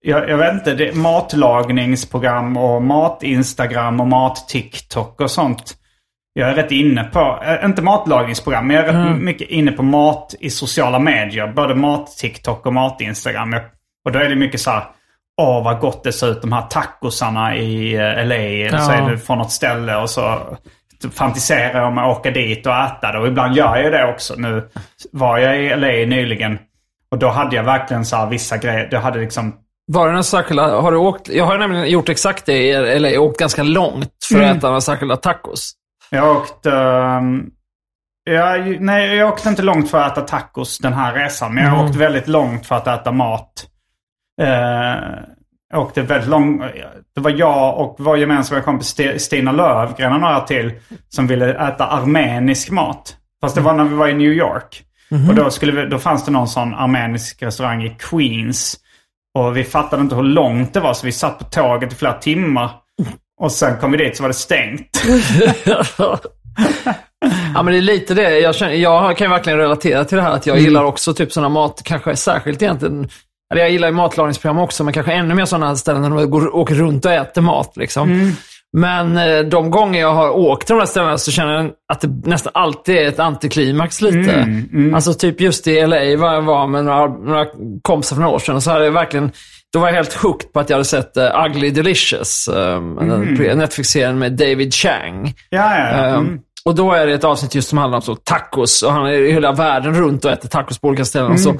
[0.00, 5.74] jag, jag vet inte, det matlagningsprogram och mat-instagram och mat-tiktok och sånt.
[6.32, 9.82] Jag är rätt inne på, äh, inte matlagningsprogram, men jag är rätt mycket inne på
[9.82, 11.46] mat i sociala medier.
[11.52, 13.54] Både mat-tiktok och mat-instagram.
[14.04, 14.84] Och då är det mycket så här,
[15.42, 18.34] åh vad gott det ser ut de här tacosarna i eh, LA.
[18.34, 18.96] Eller så Ja.
[18.96, 20.38] är det från något ställe och så
[21.10, 23.18] fantiserar jag om att åka dit och äta det.
[23.18, 24.34] Och ibland gör jag det också.
[24.36, 24.68] Nu
[25.12, 25.86] var jag i LA
[26.16, 26.58] nyligen.
[27.10, 28.88] Och då hade jag verkligen så vissa grejer.
[28.90, 29.54] Jag hade liksom
[29.86, 33.38] Var det några särskilda, har du åkt, jag har nämligen gjort exakt det, eller åkt
[33.40, 35.72] ganska långt för att äta några särskilda tacos.
[36.10, 36.70] Jag åkte...
[36.72, 37.42] ehm,
[38.30, 41.54] jag, nej, jag åkte inte långt för att äta tacos den här resan.
[41.54, 41.86] Men jag Mm.
[41.86, 43.52] åkte väldigt långt för att äta mat.
[44.42, 44.94] Eh,
[45.76, 46.62] åkte väldigt långt.
[47.14, 50.72] Det var jag och vår gemensamma kompis St- Stina Lövgren och några till
[51.08, 53.16] som ville äta armenisk mat.
[53.40, 54.82] Fast det var när vi var i New York.
[55.28, 58.76] Och då, skulle vi, då fanns det någon sån armenisk restaurang i Queens.
[59.38, 62.12] Och vi fattade inte hur långt det var så vi satt på tåget i flera
[62.12, 62.70] timmar.
[63.40, 65.02] Och sen kom vi dit så var det stängt.
[67.54, 68.38] Ja, men det är lite det.
[68.38, 71.32] Jag, känner, jag kan ju verkligen relatera till det här att jag gillar också typ
[71.32, 73.08] sådana mat, kanske särskilt egentligen,
[73.52, 76.56] eller jag gillar ju matlagningsprogram också, men kanske ännu mer sådana ställen där man går,
[76.56, 77.76] åker runt och äter mat.
[77.76, 78.32] Liksom.
[78.76, 82.00] Men eh, de gånger jag har åkt till de här ställena så känner jag att
[82.00, 84.46] det nästan alltid är ett antiklimax lite.
[84.94, 87.46] Alltså typ just i LA var jag var med några, några
[87.82, 89.32] kompisar för några år sedan och så hade jag verkligen
[89.74, 93.58] då var jag helt hooked på att jag hade sett uh, Ugly Delicious, um, mm.
[93.58, 95.34] Netflix-serien med David Chang.
[95.50, 96.16] Ja, ja, ja.
[96.16, 96.38] Um, Mm.
[96.64, 98.82] och då är det ett avsnitt just som handlar om så, tacos.
[98.82, 101.26] Och han är i hela världen runt och äter tacos på olika ställen.
[101.26, 101.38] Mm.
[101.38, 101.54] Så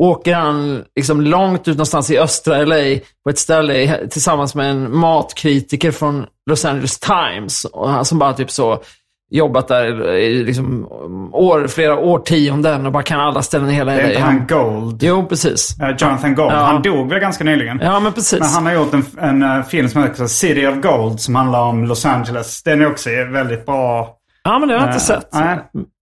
[0.00, 2.76] åker han liksom långt ut någonstans i östra LA
[3.24, 7.64] på ett ställe tillsammans med en matkritiker från Los Angeles Times.
[7.64, 8.78] Och han som bara typ så
[9.32, 10.86] jobbat där i liksom
[11.32, 15.02] år, flera årtionden och bara kan alla ställen i hela Det är inte han Gold.
[15.02, 15.76] Jo, precis.
[15.98, 16.52] Jonathan Gold.
[16.52, 16.56] Ja.
[16.56, 17.80] Han dog väl ganska nyligen.
[17.82, 18.40] Ja, men precis.
[18.40, 21.60] Men han har gjort en, en eh, film som heter City of Gold som handlar
[21.62, 22.62] om Los Angeles.
[22.62, 24.16] Den är också väldigt bra.
[24.44, 25.28] Ja, men det har jag inte Eh, sett.
[25.32, 25.58] nej.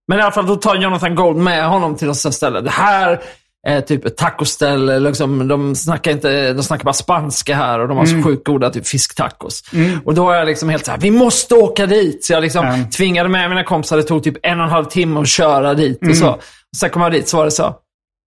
[0.08, 2.60] Men i alla fall, då tar Jonathan Gold med honom till något ställe.
[2.60, 3.20] Det här
[3.68, 4.98] är typ ett tacoställe.
[4.98, 8.22] Liksom, de, snackar inte, de snackar bara spanska här och de har Mm.
[8.22, 9.62] så sjukt goda typ, fisktacos.
[10.04, 12.24] Och då är jag liksom helt så här, vi måste åka dit.
[12.24, 12.90] Så jag liksom Mm.
[12.90, 13.96] tvingade med mina kompisar.
[13.96, 16.02] Det tog typ en och en halv timme att köra dit.
[16.02, 16.10] Mm.
[16.10, 16.28] Och så.
[16.30, 17.74] Och sen kom jag dit så var det så,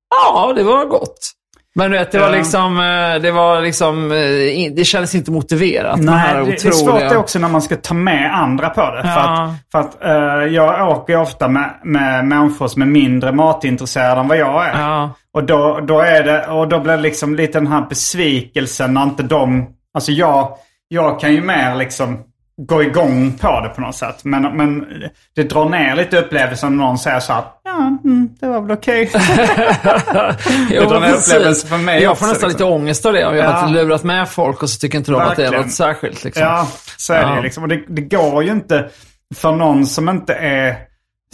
[0.09, 1.31] ja, det var gott.
[1.75, 5.99] Men du vet, det var liksom, eh, det var liksom, eh, det kändes inte motiverat.
[5.99, 9.01] Nej, det, det är svårt det också när man ska ta med andra på det.
[9.01, 9.43] För Ja.
[9.43, 14.21] att, för att eh, jag åker ju ofta med, med människor som är mindre matintresserade
[14.21, 14.79] än vad jag är.
[14.81, 15.09] Ja.
[15.33, 19.03] Och då, då är det, och då blir det liksom lite den här besvikelsen när
[19.03, 19.67] inte de...
[19.93, 20.49] Alltså jag,
[20.87, 22.19] jag kan ju mer liksom
[22.57, 24.23] gå igång på det på något sätt.
[24.23, 24.85] Men, men
[25.35, 28.71] det drar ner lite upplevelsen när någon säger så här, ja, mm, det var väl
[28.71, 29.11] okej.
[29.13, 29.19] Jo,
[30.69, 32.67] Det drar ner upplevelsen för mig Jag också, får nästan liksom.
[32.67, 33.25] lite ångest av det.
[33.25, 33.49] Om jag Ja.
[33.51, 35.63] har lurat med folk och så tycker inte de att det är Verkligen.
[35.63, 36.23] något särskilt.
[36.23, 36.43] Liksom.
[36.43, 37.41] Ja, så är det Ja.
[37.41, 37.63] liksom.
[37.63, 38.89] Och det, det går ju inte
[39.35, 40.75] för någon som inte är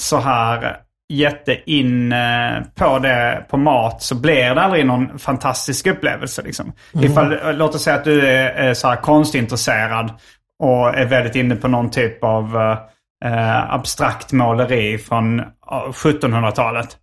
[0.02, 0.78] så här
[1.14, 6.42] jätteinne på det på mat så blir det aldrig någon fantastisk upplevelse.
[6.42, 6.74] Liksom.
[7.02, 10.12] Ifall, låt oss säga att du är, är så här konstintresserad
[10.60, 12.58] och är väldigt inne på någon typ av
[13.26, 16.98] eh, abstrakt måleri från ja, 1700-talet.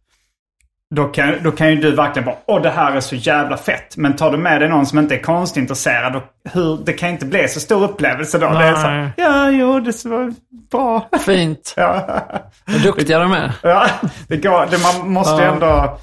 [0.94, 3.96] Då kan, då kan ju du verkligen bara åh det här är så jävla fett.
[3.96, 7.26] Men tar du med dig någon som inte är konstintresserad, då, hur, det kan inte
[7.26, 8.48] bli så stor upplevelse då.
[8.50, 9.10] Det är så, Nej.
[9.16, 10.34] ja, jo, det var
[10.70, 11.08] bra.
[11.26, 11.74] Fint.
[11.76, 12.06] ja.
[12.66, 13.52] Vad duktiga de är.
[13.62, 13.86] ja,
[14.28, 15.52] det går, det, man måste ju Ja.
[15.54, 15.98] ändå...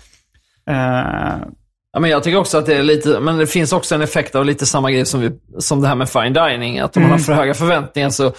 [0.69, 1.47] eh,
[1.93, 4.35] Ja, men jag tycker också att det är lite, men det finns också en effekt
[4.35, 6.79] av lite samma grej som, vi, som det här med fine dining.
[6.79, 8.33] Att om man har för höga förväntningar så,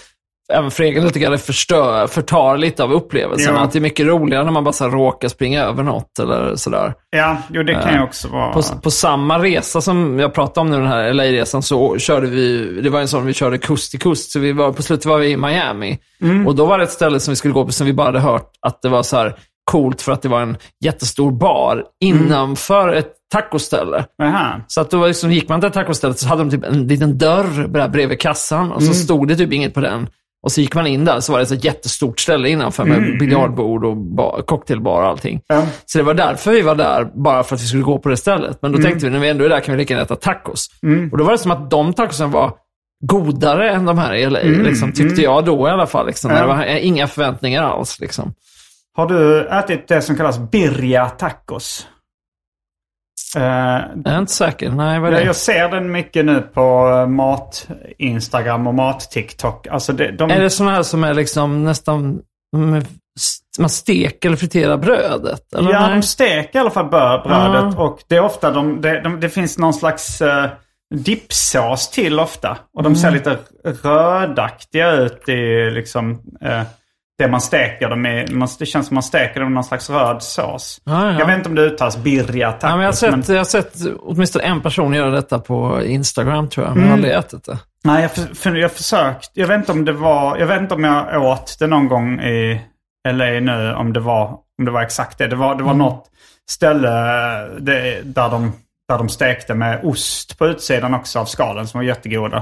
[0.53, 3.55] även för egen del tycker jag det förstör, förtar lite av upplevelsen.
[3.55, 3.61] Ja.
[3.61, 6.95] Att det är mycket roligare när man bara så råkar springa över något eller sådär.
[7.11, 8.53] ja, jo det kan ju också vara...
[8.53, 12.65] På, på samma resa som jag pratade om nu, den här LA-resan, så körde vi,
[12.83, 14.31] det var en sån vi körde kust till kust.
[14.31, 15.99] Så vi var, på slutet var vi i Miami.
[16.47, 18.21] Och då var det ett ställe som vi skulle gå på som vi bara hade
[18.21, 19.37] hört att det var så här
[19.71, 24.05] coolt för att det var en jättestor bar innanför ett tacoställe.
[24.23, 24.61] Aha.
[24.67, 27.69] Så att då liksom, gick man till tacostället så hade de typ en liten dörr
[27.69, 30.09] där bredvid kassan och så stod det typ inget på den.
[30.45, 33.85] Och så gick man in där så var det ett jättestort ställe innanför med biljardbord
[33.85, 35.41] och bar, cocktailbar och allting.
[35.47, 35.67] Ja.
[35.87, 38.17] Så det var därför vi var där, bara för att vi skulle gå på det
[38.17, 38.59] stället.
[38.63, 40.69] Men då tänkte vi, när vi ändå är där kan vi lika gärna äta tacos.
[41.13, 42.53] Och då var det som att de tacosen var
[43.05, 46.07] godare än de här i LA, liksom, tyckte jag då i alla fall.
[46.07, 48.01] Liksom, när det var inga förväntningar alls.
[48.01, 48.35] Liksom.
[48.97, 51.87] Har du ätit det som kallas birria tacos?
[53.37, 53.43] Eh,
[54.05, 54.71] Jag är inte säker.
[54.71, 55.23] Nej, vad är det?
[55.25, 59.67] jag ser den mycket nu på eh, mat-Instagram och mat-TikTok.
[59.67, 62.21] Alltså det, de, Är det sådana här som är liksom nästan...
[62.57, 62.85] mm,
[63.59, 65.55] Man steker eller friterar brödet?
[65.55, 67.75] Eller ja, de steker i alla fall brödet.
[67.77, 67.83] Ja.
[67.85, 70.47] Och det är ofta de, det, de, det finns någon slags uh,
[70.95, 72.59] dipsås till ofta.
[72.77, 73.19] Och de ser Mm.
[73.19, 73.39] lite
[73.89, 76.63] rödaktiga ut i liksom eh,
[77.19, 78.27] det man steker dem i.
[78.31, 80.81] Man, det känns som man steker dem i någon slags röd sås.
[80.85, 81.19] Ja, ja.
[81.19, 82.63] Jag vet inte om det uttalas birria tacos.
[82.71, 85.83] Ja, men jag, har sett, men- jag har sett åtminstone en person göra detta på
[85.85, 86.89] Instagram tror jag, men Mm.
[86.89, 87.59] jag har aldrig ätit det.
[87.85, 89.31] Nej, jag, för, jag försökt.
[89.35, 90.37] Jag vet inte om det var...
[90.39, 92.61] Jag vet inte om jag åt det någon gång i
[93.09, 93.75] LA nu.
[93.75, 94.27] Om det var,
[94.59, 95.27] om det var exakt det.
[95.27, 96.05] Det var, det var något
[96.51, 96.89] ställe
[97.61, 98.53] det, där, de,
[98.89, 102.37] där de stekte med ost på utsidan också av skalen som var jättegoda.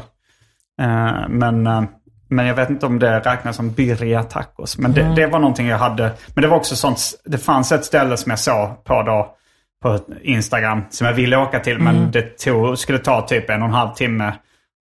[0.83, 1.83] Eh, men, eh,
[2.31, 4.79] men jag vet inte om det räknas som birria tacos.
[4.79, 6.11] Men det, det var någonting jag hade.
[6.35, 7.01] Men det var också sånt.
[7.25, 9.37] Det fanns ett ställe som jag såg på då
[9.83, 11.79] på Instagram som jag ville åka till.
[11.79, 14.33] Men det tog, skulle ta typ en och en halv timme.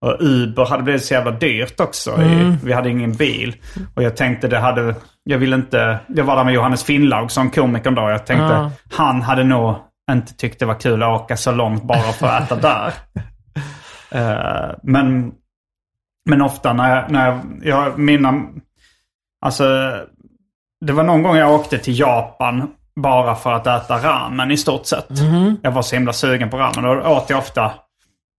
[0.06, 2.22] Och Uber hade blivit så jävla dyrt också.
[2.22, 3.56] I, vi hade ingen bil.
[3.94, 4.94] Och jag tänkte det hade...
[5.24, 5.98] Jag ville inte...
[6.08, 8.10] Jag var där med Johannes Finnlaug som komikern då.
[8.10, 8.70] Jag tänkte Ja.
[8.92, 9.76] han hade nog
[10.12, 12.92] inte tyckt det var kul att åka så långt bara för att äta där.
[14.12, 15.32] Eh, men,
[16.28, 18.42] men ofta när jag, när jag, jag mina...
[19.40, 19.64] Alltså,
[20.86, 24.86] det var någon gång jag åkte till Japan bara för att äta ramen i stort
[24.86, 25.06] sett.
[25.62, 26.84] Jag var så himla sugen på ramen.
[26.84, 27.72] Och då åt jag ofta...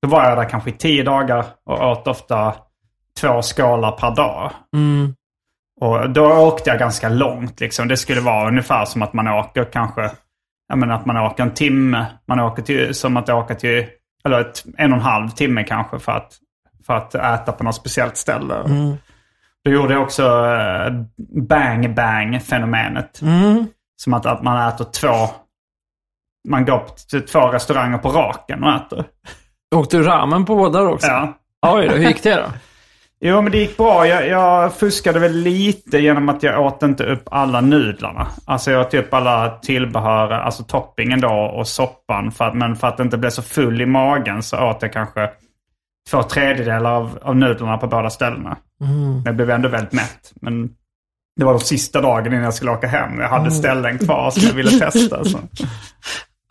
[0.01, 2.53] Då var jag där kanske i tio dagar och åt ofta
[3.19, 4.51] två skålar per dag.
[4.75, 5.15] Mm.
[5.81, 7.59] Och då åkte jag ganska långt.
[7.59, 7.87] Liksom.
[7.87, 10.11] Det skulle vara ungefär som att man åker kanske...
[10.67, 12.05] Jag menar att man åker en timme.
[12.27, 13.85] Man åker till, som att åka till...
[14.25, 16.33] Eller ett, en och en halv timme kanske för att,
[16.85, 18.55] för att äta på något speciellt ställe.
[19.65, 20.91] Då gjorde jag också eh,
[21.47, 23.21] bang bang fenomenet.
[23.21, 23.67] Mm.
[24.03, 25.29] Som att, att man äter två...
[26.49, 29.05] Man går till två restauranger på raken och äter.
[29.75, 31.07] Åkte du ramen på båda också?
[31.07, 31.33] Ja.
[31.61, 32.45] Oj, då, hur gick det då?
[33.23, 34.07] Jo, men det gick bra.
[34.07, 38.27] Jag, jag fuskade väl lite genom att jag åt inte upp alla nudlarna.
[38.45, 42.31] Alltså jag åt upp alla tillbehör, alltså toppingen då och soppan.
[42.31, 45.29] För att, men för att inte bli så full i magen så åt jag kanske
[46.09, 48.57] två tredjedelar av, av nudlarna på båda ställena.
[48.79, 50.31] Men Jag blev ändå väldigt mätt.
[50.41, 50.69] Men
[51.39, 53.19] det var den sista dagen innan jag skulle åka hem.
[53.19, 55.23] Jag hade ställen kvar som jag ville testa.
[55.25, 55.37] Så.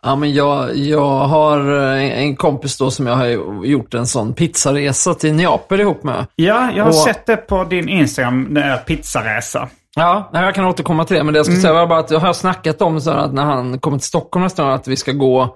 [0.03, 3.25] Ja, men jag, jag har eh, en kompis då som jag har
[3.65, 6.25] gjort en sån pizzaresa till Neapel ihop med.
[6.35, 9.69] Ja, jag har Och- sett det på din Instagram, den här pizzaresa.
[9.95, 11.23] Ja, jag kan återkomma till det.
[11.23, 13.43] Men det jag skulle säga var bara att jag har snackat om så att när
[13.45, 15.55] han kommer till Stockholm nästa gång att vi ska gå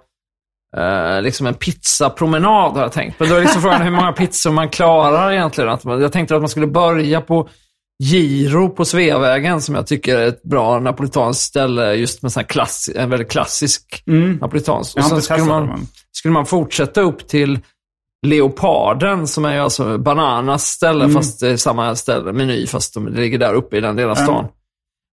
[0.77, 3.19] eh, liksom en pizzapromenad har jag tänkt.
[3.19, 5.69] Men då är liksom frågan hur många pizzor man klarar egentligen.
[5.69, 7.49] Att man, jag tänkte att man skulle börja på
[8.03, 12.89] Giro på Sveavägen som jag tycker är ett bra napolitanskt ställe just med sån klass,
[12.95, 14.03] en väldigt klassisk
[14.41, 14.97] napolitansk.
[14.97, 17.59] Jag Och sen skulle man, skulle man fortsätta upp till
[18.27, 23.37] Leoparden som är alltså Bananas ställe, fast det är samma ställe, meny, fast de ligger
[23.37, 24.47] där uppe i den delen av stan.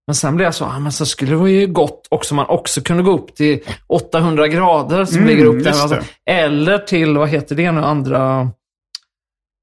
[0.07, 2.47] Men sen blev jag så, ah, men så skulle det vara ju gott också man
[2.47, 5.71] också kunde gå upp till 800 grader som ligger upp där.
[5.71, 8.51] Alltså, eller till, vad heter det nu, andra...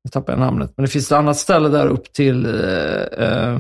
[0.04, 2.46] Jag tappar namnet, men det finns ett annat ställe där upp till...
[2.46, 3.60] Eh, eh,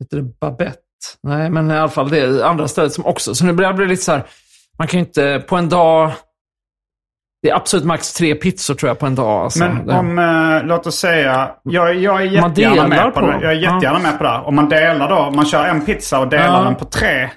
[0.00, 0.80] heter det Babette
[1.22, 3.34] Nej, men i alla fall det andra stället som också.
[3.34, 4.26] Så nu börjar det bli lite så här,
[4.78, 6.12] man kan ju inte på en dag...
[7.42, 9.42] Det är absolut max tre pizzor tror jag på en dag.
[9.44, 9.58] Alltså.
[9.58, 13.38] Men om, eh, låt oss säga, jag, jag är Man jättegärna med på på det.
[13.42, 14.38] Jag är jättegärna med på det.
[14.44, 16.64] Om man delar då, om man kör en pizza och delar Ja.
[16.64, 17.30] den på tre.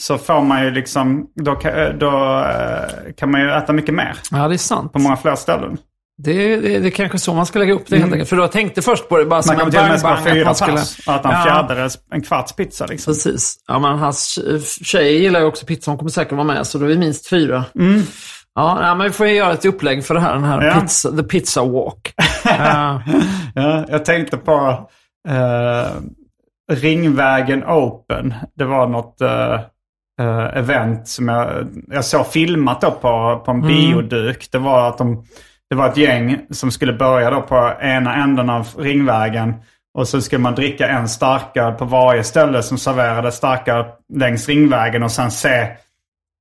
[0.00, 4.14] Så får man ju liksom, då, kan- då eh, kan man ju äta mycket mer.
[4.30, 4.92] ja, det är sant.
[4.92, 5.78] På många fler ställen.
[6.22, 8.28] Det, det, det är kanske så man ska lägga upp det helt enkelt.
[8.28, 9.66] För jag tänkte först på det bara som Mm.
[9.66, 10.12] Man en bang bang.
[10.18, 10.88] att fyra man pers.
[10.88, 11.44] skulle- Och äta en Ja.
[11.44, 13.12] fjärdedels, en kvarts pizza liksom.
[13.14, 13.54] Precis.
[13.68, 14.38] Ja, men hans
[14.84, 15.90] tjej gillar ju också pizza.
[15.90, 17.64] Hon kommer säkert vara med, så då är vi minst fyra.
[18.60, 20.34] Ja, men vi får göra ett upplägg för det här.
[20.34, 20.68] Den här Mm.
[20.68, 20.80] Ja.
[20.80, 22.14] pizza, the pizza walk.
[22.44, 23.02] Ja.
[23.54, 24.88] Ja, jag tänkte på
[25.28, 25.86] eh,
[26.72, 28.34] Ringvägen Open.
[28.56, 29.60] Det var något eh,
[30.54, 31.48] event som jag,
[31.88, 34.48] jag såg filmat då på, på en bioduk.
[34.52, 35.24] Det var att de,
[35.70, 39.54] det var ett gäng som skulle börja då på ena änden av Ringvägen.
[39.98, 45.02] Och så skulle man dricka en starkare på varje ställe som serverade starkare längs Ringvägen
[45.02, 45.66] och sen se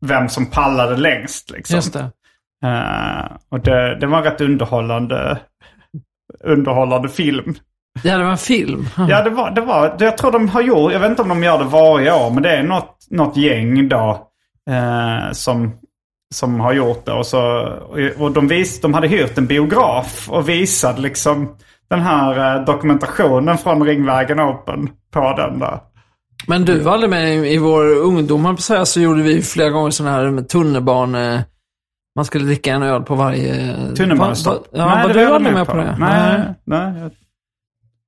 [0.05, 1.51] vem som pallade längst.
[1.51, 1.75] Liksom.
[1.75, 2.09] Just det.
[2.65, 5.39] Eh, och det, det var en rätt underhållande,
[6.43, 7.55] underhållande film.
[8.03, 8.85] Det här var en film.
[9.09, 11.29] Ja, det var, det var, det- jag tror de har gjort, jag vet inte om
[11.29, 14.27] de gör det varje år, men det är något, något gäng då
[14.69, 15.71] eh, som,
[16.35, 17.11] som har gjort det.
[17.11, 17.67] Och, så,
[18.17, 21.55] och de, vis, de hade hyrt en biograf och visade liksom
[21.89, 25.79] den här eh, dokumentationen från Ringvägen Open på den där.
[26.47, 29.69] Men du var aldrig med i, vår ungdom, på att säga, så gjorde vi flera
[29.69, 31.45] gånger sådana här med tunnelbane...
[32.15, 33.75] Man skulle dricka en öl på varje...
[33.95, 34.67] Tunnelbanestopp.
[34.71, 35.97] Ja, var det du aldrig med på det?
[35.99, 36.99] Nej, nej.
[37.01, 37.11] jag-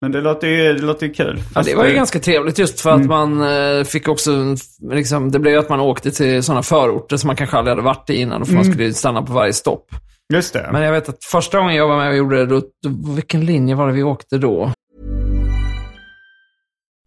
[0.01, 1.39] Men det låter ju, det låter ju kul.
[1.55, 4.55] Ja, det var ju ganska trevligt just för att man eh, fick också,
[4.91, 7.85] liksom, det blev ju att man åkte till sådana förorter som man kanske aldrig hade
[7.85, 8.45] varit i innan.
[8.45, 9.85] För man skulle stanna på varje stopp.
[10.33, 10.69] Just det.
[10.71, 13.45] Men jag vet att första gången jag var med och gjorde det, då, då, vilken
[13.45, 14.71] linje var det vi åkte då?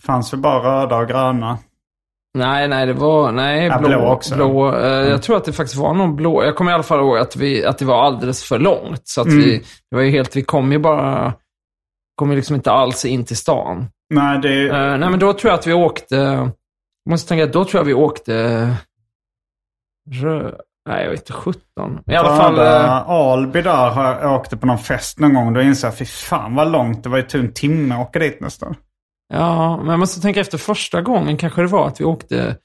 [0.00, 1.58] Det fanns väl bara röda och gröna.
[2.38, 4.34] Nej, nej, det var, nej, Ja, blå, blå också.
[4.34, 4.74] blå.
[4.76, 6.44] eh, Jag tror att det faktiskt var någon blå.
[6.44, 9.00] Jag kommer i alla fall ihåg att, vi, att det var alldeles för långt.
[9.04, 9.38] Så att Mm.
[9.38, 9.58] vi,
[9.90, 11.32] det var ju helt, vi kom ju bara,
[12.16, 13.86] kom ju liksom inte alls in till stan.
[14.14, 14.68] Nej, det.
[14.68, 17.84] Eh, nej, men då tror jag att vi åkte, jag måste tänka, då tror jag
[17.86, 18.66] vi åkte,
[20.10, 20.52] rö,
[20.88, 21.60] nej jag vet inte, 17.
[22.06, 25.52] I alla fall, eh, Alby där har jag åkte på någon fest någon gång.
[25.54, 27.02] Då insåg jag, fy fan vad långt.
[27.02, 28.74] Det var ju typ en timme att åka dit nästan.
[29.30, 32.56] Ja, men jag måste tänka efter första gången kanske det var att vi åkte,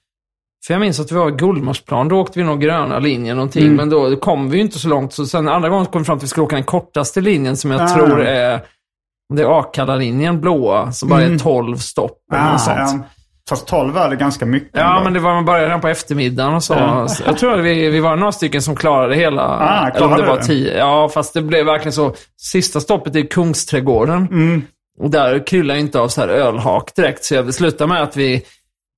[0.68, 3.64] för jag minns att vi var i Gullmarsplan, då åkte vi nog gröna linjen någonting,
[3.64, 3.76] Mm.
[3.76, 5.14] men då kom vi ju inte så långt.
[5.14, 7.58] Så sen andra gången kom vi fram till att vi skulle åka den kortaste linjen
[7.58, 7.88] som jag Ah.
[7.88, 8.62] tror är,
[9.34, 12.78] det är Akalla-linjen, blåa, som bara är 12 stopp eller Ah, något sånt.
[12.80, 13.00] ja.
[13.50, 14.70] Fast 12 är det ganska mycket.
[14.74, 15.04] Ja, ändå.
[15.04, 16.74] men det var man började redan på eftermiddagen och så.
[16.74, 17.08] Ja.
[17.08, 19.42] Så Jag tror att vi, vi var några stycken som klarade hela.
[19.42, 20.44] Ah, eller om klarade det var det?
[20.44, 20.78] tio.
[20.78, 22.14] Ja, fast det blev verkligen så.
[22.42, 24.18] Sista stoppet är Kungsträdgården.
[24.32, 24.62] Mm.
[25.00, 27.24] Och där kryllar ju inte av så här ölhak direkt.
[27.26, 28.44] Så jag slutade med att vi,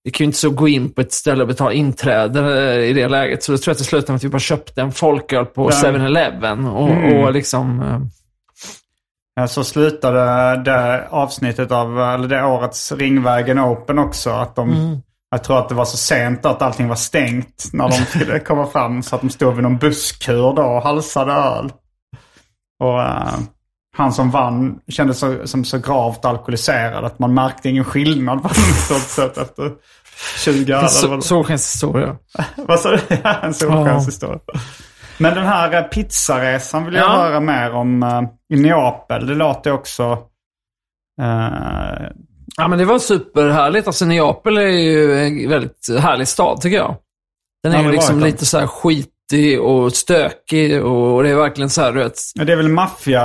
[0.04, 2.40] vi kunde inte så gå in på ett ställe och betala inträde
[2.74, 3.44] eh, i det läget.
[3.44, 5.70] Så då tror jag att det slutade med att vi bara köpte en folköl på
[5.72, 5.92] Ja.
[5.92, 6.66] 7-Eleven.
[6.68, 7.24] Och, Mm.
[7.24, 7.82] och liksom...
[7.82, 8.00] eh,
[9.40, 10.20] Ja, så slutade
[10.64, 14.30] det avsnittet av, eller det årets Ringvägen Open också.
[14.30, 17.92] Att de, Jag tror att det var så sent att allting var stängt när de
[17.94, 19.04] skulle komma fram.
[19.04, 21.72] Så att de stod vid någon busskur då och halsade öl.
[22.84, 23.40] Och uh,
[23.98, 28.48] han som vann kändes så, som så gravt alkoholiserad att man märkte ingen skillnad på
[28.48, 29.72] honom sett efter
[30.44, 30.90] 20 öl.
[30.90, 32.16] Så, solskenshistoria.
[32.56, 33.00] Vad sa du?
[33.24, 34.40] Ja, en solskenshistoria.
[35.18, 37.16] Men den här eh, pizzaresan vill jag Ja.
[37.18, 38.22] höra mer om uh,
[38.54, 39.28] i Neapel.
[39.28, 40.12] Det låter också...
[41.22, 42.08] Uh,
[42.60, 43.88] Ja, men det var superhärligt.
[43.88, 46.96] Alltså Neapel är ju en väldigt härlig stad tycker jag.
[47.64, 48.68] Den är Ja, ju liksom lite så här
[49.32, 52.20] skitig och stökig och det är verkligen så här, du vet.
[52.36, 53.24] det är väl maffia...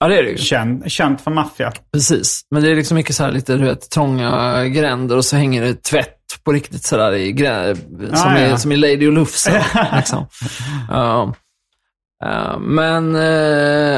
[0.00, 0.36] Ja, det är det ju.
[0.38, 1.72] Känd, känt för maffia.
[1.92, 2.40] Precis.
[2.50, 5.62] Men det är liksom mycket så här lite, du vet, trånga gränder och så hänger
[5.62, 7.74] det tvätt på riktigt sådär i grä...
[7.74, 8.56] som, Ah, ja.
[8.56, 9.62] som i Lady och Lufsen.
[9.96, 10.26] liksom.
[10.88, 11.34] Ja.
[12.24, 13.22] Ja, men, eh,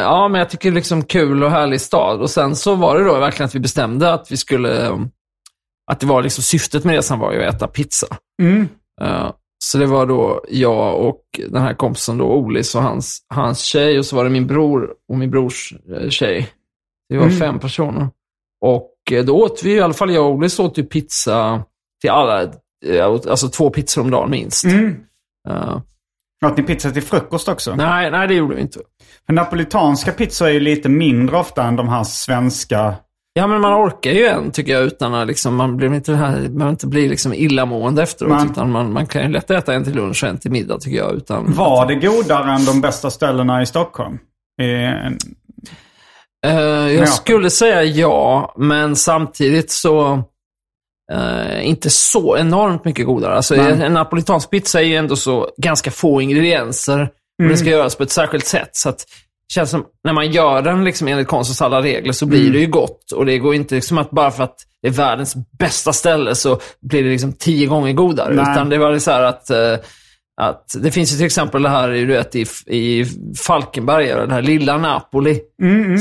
[0.00, 2.20] ja, men jag tycker liksom kul och härlig stad.
[2.20, 4.98] Och sen så var det då verkligen att vi bestämde att vi skulle, eh,
[5.90, 8.06] att det var liksom syftet med resan var ju att äta pizza.
[8.42, 8.68] Mm.
[9.64, 13.98] Så det var då jag och den här kompisen då, Olis och hans, hans tjej
[13.98, 16.48] och så var det min bror och min brors eh, tjej.
[17.08, 17.38] Vi var Mm.
[17.38, 18.08] fem personer.
[18.64, 21.62] Och eh, då åt vi, i alla fall jag och Olis åt ju pizza
[22.00, 22.42] till alla,
[22.86, 24.64] eh, alltså två pizzor om dagen minst.
[24.64, 24.96] Mm.
[25.48, 25.82] Ja.
[26.46, 27.74] Åt ni pizza till frukost också?
[27.74, 28.80] nej, nej, det gjorde vi inte.
[29.26, 32.94] För napolitanska pizzor är ju lite mindre ofta än de här svenska.
[33.40, 36.16] Ja, men man orkar ju en tycker jag utan att liksom, man blir inte, det
[36.18, 38.30] här, man inte blir liksom illamående efteråt.
[38.32, 40.78] Man- Utan man, man kan ju lätt äta en till lunch och en till middag
[40.80, 41.14] tycker jag.
[41.14, 44.18] Utan Var det godare än de bästa ställena i Stockholm?
[46.46, 46.52] Eh,
[46.92, 50.22] jag skulle säga ja, men samtidigt så
[51.12, 53.34] eh, inte så enormt mycket godare.
[53.34, 53.82] Alltså, Nej.
[53.82, 57.08] en, napolitansk pizza är ju ändå så ganska få ingredienser och
[57.40, 57.48] Mm.
[57.48, 58.70] den ska göras på ett särskilt sätt.
[58.72, 59.04] Så att det
[59.52, 62.52] känns som, när man gör den liksom enligt konstens alla regler så blir Mm.
[62.52, 63.12] det ju gott.
[63.12, 66.58] Och det går inte liksom att bara för att det är världens bästa ställe så
[66.80, 68.34] blir det liksom tio gånger godare.
[68.34, 68.52] Nej.
[68.52, 69.74] Utan det var så här att eh,
[70.40, 73.04] att det finns ju till exempel det här du vet, i, i
[73.46, 75.40] Falkenberg, det här lilla Napoli,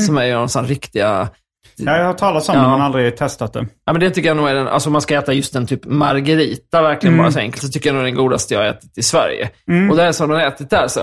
[0.06, 1.28] som är ju sån riktiga...
[1.76, 2.62] jag har talas om Ja.
[2.62, 3.66] det men aldrig testat det.
[3.84, 5.66] Ja, men det tycker jag nog är den, alltså om man ska äta just en
[5.66, 8.98] typ margarita, verkligen bara så enkelt, så tycker jag nog den godaste jag har ätit
[8.98, 9.50] i Sverige.
[9.90, 11.00] Och det är som man har ätit där så,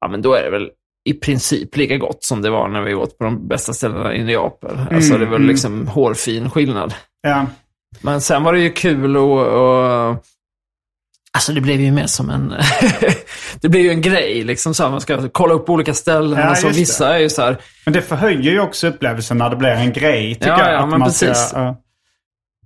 [0.00, 0.68] ja men då är det väl
[1.04, 4.24] i princip lika gott som det var när vi åt på de bästa ställena i
[4.24, 4.78] Neapel.
[4.90, 6.94] Alltså det var liksom hårfin skillnad.
[7.22, 7.46] Ja.
[8.00, 10.16] Men sen var det ju kul och, och
[11.34, 12.54] Alltså det blev ju mer som en...
[13.60, 16.38] det blev ju en grej liksom så här, man ska kolla upp olika ställen.
[16.38, 19.56] Ja, alltså, vissa är ju så här, Men det förhöjer ju också upplevelsen när det
[19.56, 20.74] blir en grej tycker Ja, jag.
[20.74, 21.48] ja, men man precis.
[21.48, 21.81] Ska, ja.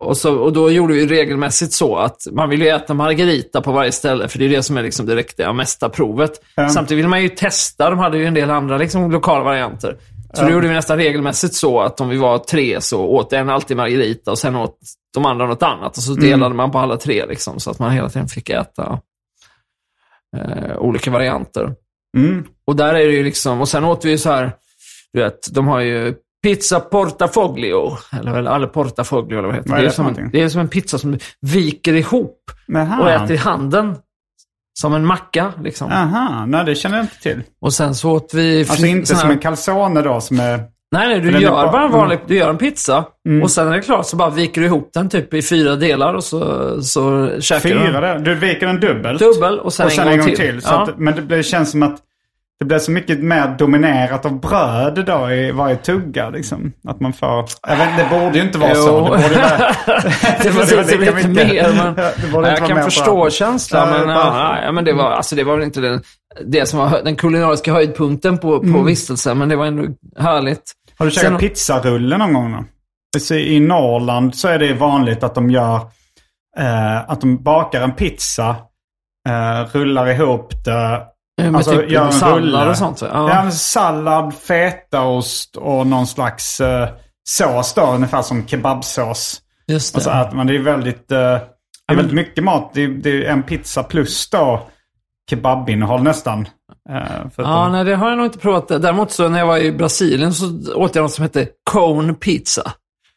[0.01, 3.72] Och, så, och då gjorde vi regelmässigt så att man vill ju äta margarita på
[3.72, 6.32] varje ställe, för det är det som är liksom det riktiga mesta provet.
[6.55, 6.68] Ja.
[6.68, 9.97] Samtidigt vill man ju testa, de hade ju en del andra liksom, lokala varianter.
[10.34, 13.51] Så då gjorde vi nästan regelmässigt så att om vi var tre så åt en
[13.51, 14.78] alltid margarita och sen åt
[15.14, 15.97] de andra något annat.
[15.97, 19.01] Och så delade man på alla tre liksom, så att man hela tiden fick äta
[20.36, 21.74] eh, olika varianter.
[22.16, 22.44] Mm.
[22.66, 24.53] Och där är det ju liksom, och sen åt vi ju så här,
[25.12, 29.78] du vet, de har ju pizza portafoglio, eller väl alle portafoglio eller vad heter Vad
[29.78, 29.89] är det?
[29.89, 33.01] det för som en, det är som en pizza som du viker ihop Jaha.
[33.01, 33.97] och äter i handen.
[34.80, 35.93] Som en macka liksom.
[35.93, 37.43] Aha, nej det känner jag inte till.
[37.61, 38.61] Och sen så åt vi...
[38.61, 40.61] Alltså inte som här- en calzone då som är...
[40.93, 41.99] Nej, nej, du är gör bara- bara en mm.
[41.99, 43.05] vanlig, du gör en pizza
[43.43, 46.14] och sen är det klart så bara viker du ihop den typ i fyra delar
[46.14, 48.24] och så, så käkar du Fyra den.
[48.24, 48.34] där.
[48.34, 49.18] Du viker den dubbelt.
[49.20, 50.62] Dubbel och sen, och sen en gång till.
[50.62, 50.82] Så ja.
[50.82, 52.01] att, men det, känns som att
[52.61, 56.30] det blir så mycket mer dominerat av bröd då i varje tugga.
[56.30, 56.72] Liksom.
[56.88, 57.44] Att man får...
[57.68, 58.88] Jag vet, det borde ju inte vara så.
[58.88, 59.04] Jo.
[59.04, 59.59] Det borde ju vara,
[60.42, 61.30] det borde vara det lite mycket.
[61.30, 61.72] mer.
[62.32, 63.32] Men, Det jag kan förstå bröd.
[63.32, 66.02] känslan, men, ja, ja, men det, var, alltså, det var väl inte den,
[66.46, 69.84] det som var den kulinariska höjdpunkten på, på vistelsen, men det var ändå
[70.18, 70.72] härligt.
[70.98, 72.64] Har du käkat Sen- pizzarulle någon gång då?
[73.20, 75.76] Så I Norrland så är det vanligt att de gör
[76.59, 78.57] eh, att de bakar en pizza,
[79.28, 81.02] eh, rullar ihop det.
[81.43, 82.99] Med Alltså, typ en sallad och sånt.
[82.99, 83.05] så.
[83.07, 83.28] Ja.
[83.28, 83.43] Ja.
[83.43, 86.89] men sallad, fetaost och någon slags eh,
[87.28, 89.41] sås då, ungefär som kebabsås.
[89.66, 89.99] Just det.
[89.99, 90.47] Och så äter man.
[90.47, 92.70] Det är väldigt, eh, det är väldigt mycket mat.
[92.74, 94.66] Det är, det är en pizza plus då
[95.30, 96.49] kebabinnehåll nästan.
[96.91, 98.68] Eh, att Ja, de- nej, det har jag nog inte provat.
[98.68, 102.72] Däremot så när jag var i Brasilien så åt jag något som hette cone pizza.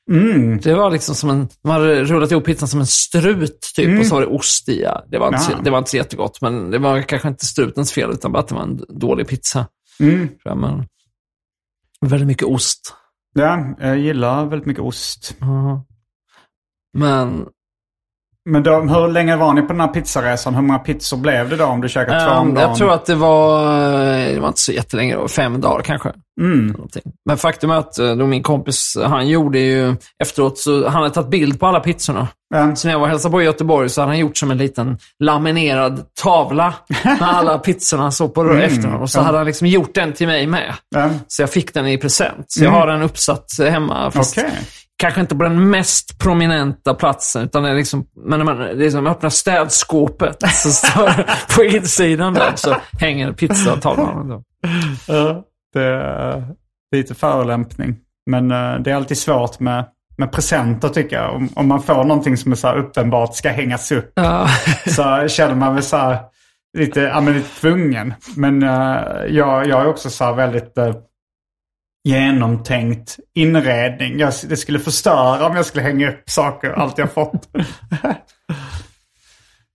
[0.09, 0.59] Mm.
[0.59, 4.05] Det var liksom som en, de hade rullat ihop pizzan som en strut typ och
[4.05, 4.81] så var det ost i.
[4.81, 5.05] Ja.
[5.07, 5.57] Det, var inte Ja.
[5.63, 8.47] det var inte så jättegott, men det var kanske inte strutens fel utan bara att
[8.47, 9.67] det var en dålig pizza.
[9.99, 10.29] Mm.
[10.45, 10.85] Men
[12.05, 12.93] väldigt mycket ost.
[13.33, 15.35] Ja, jag gillar väldigt mycket ost.
[15.39, 15.85] Ja.
[16.97, 17.47] Men
[18.49, 20.55] Men då, hur länge var ni på den här pizzaresan?
[20.55, 22.69] Hur många pizzor blev det då om du käkade två om ehm, dagen?
[22.69, 23.63] jag tror att det var,
[24.33, 26.09] det var inte så jättelänge, det var fem dagar kanske.
[26.41, 26.75] Mm.
[27.25, 31.09] Men faktum är att eh, då min kompis, han gjorde ju efteråt, så han hade
[31.13, 32.27] tagit bild på alla pizzorna.
[32.55, 32.75] Ja.
[32.75, 34.57] Så när jag var och hälsade på i Göteborg så hade han gjort som en
[34.57, 36.73] liten laminerad tavla
[37.03, 38.57] med alla pizzorna så på Mm.
[38.59, 38.95] efter.
[38.95, 40.73] Och så hade han liksom gjort den till mig med.
[41.27, 42.45] Så jag fick den i present.
[42.47, 44.11] Så jag har den uppsatt hemma.
[44.11, 44.51] Fast Mm.
[44.99, 48.85] Kanske inte på den mest prominenta platsen, utan det är liksom, men när man, det
[48.85, 51.25] är som att öppna städskåpet så står
[51.55, 54.43] på insidan där så hänger pizzatavlan.
[55.07, 55.43] Ja,
[55.73, 56.47] det är
[56.95, 57.95] lite förolämpning.
[58.25, 59.85] Men eh, det är alltid svårt med,
[60.17, 61.35] med presenter tycker jag.
[61.35, 64.47] Om, om man får någonting som är så här uppenbart ska hängas upp Ja.
[64.87, 66.17] så känner man väl så här
[66.77, 68.13] lite, ja, men lite tvungen.
[68.35, 70.93] Men eh, jag, jag är också så här väldigt eh,
[72.03, 74.19] genomtänkt inredning.
[74.19, 77.47] Jag, det skulle förstöra om jag skulle hänga upp saker, allt jag fått.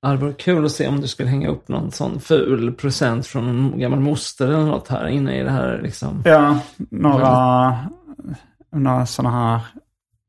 [0.03, 3.27] Ja, det vore kul att se om du skulle hänga upp någon sån ful present
[3.27, 6.23] från en gammal moster eller något här inne i det här liksom.
[6.25, 6.59] Ja,
[6.91, 7.77] några,
[8.77, 9.61] några sådana här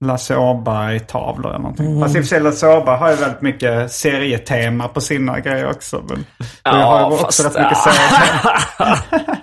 [0.06, 2.02] Lasse Åberg-tavlor eller någonting.
[2.02, 5.70] Fast i och för sig Lasse Åberg har ju väldigt mycket serietema på sina grejer
[5.70, 6.04] också.
[6.10, 6.26] Men
[6.64, 8.98] Ja, jag har ju också fast- rätt mycket serietema.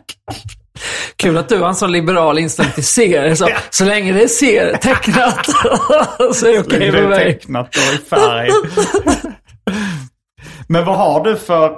[1.16, 3.34] Kul att du har en sån liberal inställning till serier.
[3.34, 5.46] Så, så länge det är serier tecknat
[6.34, 7.32] så är det okej Det med mig.
[7.34, 8.48] tecknat och i färg.
[10.68, 11.64] Men vad har du för...
[11.66, 11.72] eh,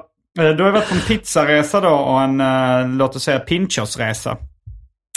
[0.48, 4.36] Du har ju varit på en pizzaresa då och en, eh, låt oss säga, pinchosresa.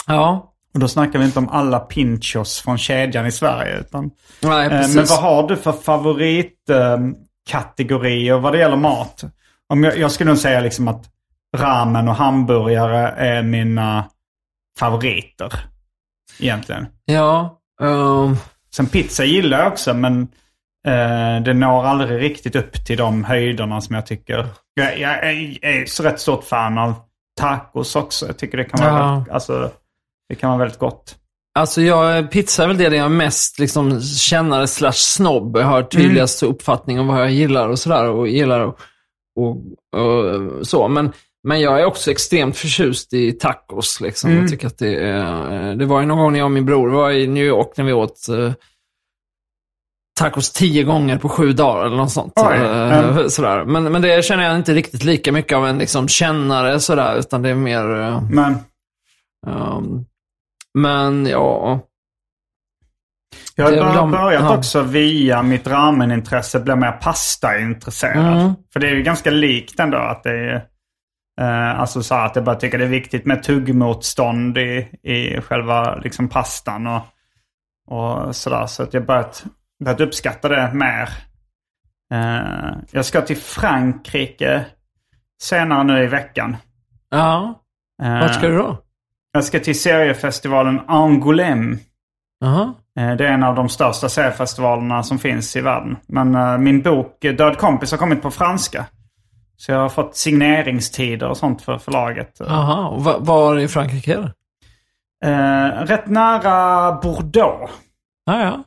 [0.06, 3.78] Ja, Och då snackar vi inte om alla pinchos från kedjan i Sverige.
[3.78, 4.10] Utan,
[4.40, 4.96] nej, eh, precis.
[4.96, 9.24] men vad har du för favoritkategorier vad det gäller mat?
[9.68, 11.04] Om jag, jag skulle nog säga liksom att
[11.56, 14.04] ramen och hamburgare är mina
[14.78, 15.52] favoriter.
[16.40, 16.86] Egentligen.
[17.04, 18.36] Ja, ehm,
[18.74, 20.22] Sen pizza gillar jag också men
[20.86, 24.46] eh, det når aldrig riktigt upp till de höjderna som jag tycker.
[24.74, 26.94] Jag, jag, är- är så rätt stort fan av
[27.40, 28.26] tacos också.
[28.26, 29.14] Jag tycker det kan vara, Ja.
[29.14, 29.70] väldigt, alltså,
[30.28, 31.16] det kan vara väldigt gott.
[31.58, 35.56] Alltså jag, pizza är väl det jag mest liksom, kännare slash snobb.
[35.56, 38.08] Jag har tydligast uppfattning om vad jag gillar och sådär.
[38.10, 38.78] Och gillar och,
[39.36, 39.56] och,
[40.02, 40.88] och så.
[40.88, 41.12] Men,
[41.44, 44.00] men jag är också extremt förtjust i tacos.
[44.00, 44.32] Liksom.
[44.36, 46.88] Jag tycker att det är, Det var ju någon gång när jag och min bror
[46.88, 48.52] var i New York när vi åt eh,
[50.20, 52.32] tacos tio gånger på sju dagar eller något sånt.
[52.36, 53.64] Oj, Eh, sådär.
[53.64, 57.42] Men, men det känner jag inte riktigt lika mycket av en liksom, kännare sådär, utan
[57.42, 58.00] det är mer...
[58.00, 58.54] eh, Men
[59.46, 60.04] ehm,
[60.78, 61.80] men ja,
[63.54, 64.56] jag har Det är väl bör- de- börjat ja.
[64.56, 68.40] också via mitt ramenintresse bli mer pastaintresserad.
[68.40, 68.52] Mm.
[68.72, 70.64] För det är ju ganska likt ändå att det är...
[71.38, 75.94] Eh, alltså så att jag bara tycker det är viktigt med tuggmotstånd i, i själva
[75.96, 77.02] liksom pastan och,
[77.88, 78.66] och sådär.
[78.66, 79.44] Så att jag börjat,
[79.84, 81.08] börjat uppskatta det mer.
[82.12, 84.64] Eh, jag ska till Frankrike
[85.42, 86.56] senare nu i veckan.
[87.10, 87.62] ja.
[88.02, 88.78] Eh, Vart ska du då?
[89.32, 91.76] Jag ska till seriefestivalen Angoulême.
[92.40, 92.74] Jaha.
[92.98, 95.96] Eh, Det är en av de största seriefestivalerna som finns i världen.
[96.06, 98.86] Men eh, min bok eh, Död kompis har kommit på franska.
[99.60, 102.36] Så jag har fått signeringstider och sånt för förlaget.
[102.38, 104.32] Jaha, och va- var i Frankrike är det?
[105.30, 107.72] Eh, rätt nära Bordeaux.
[108.26, 108.64] Ja, ja.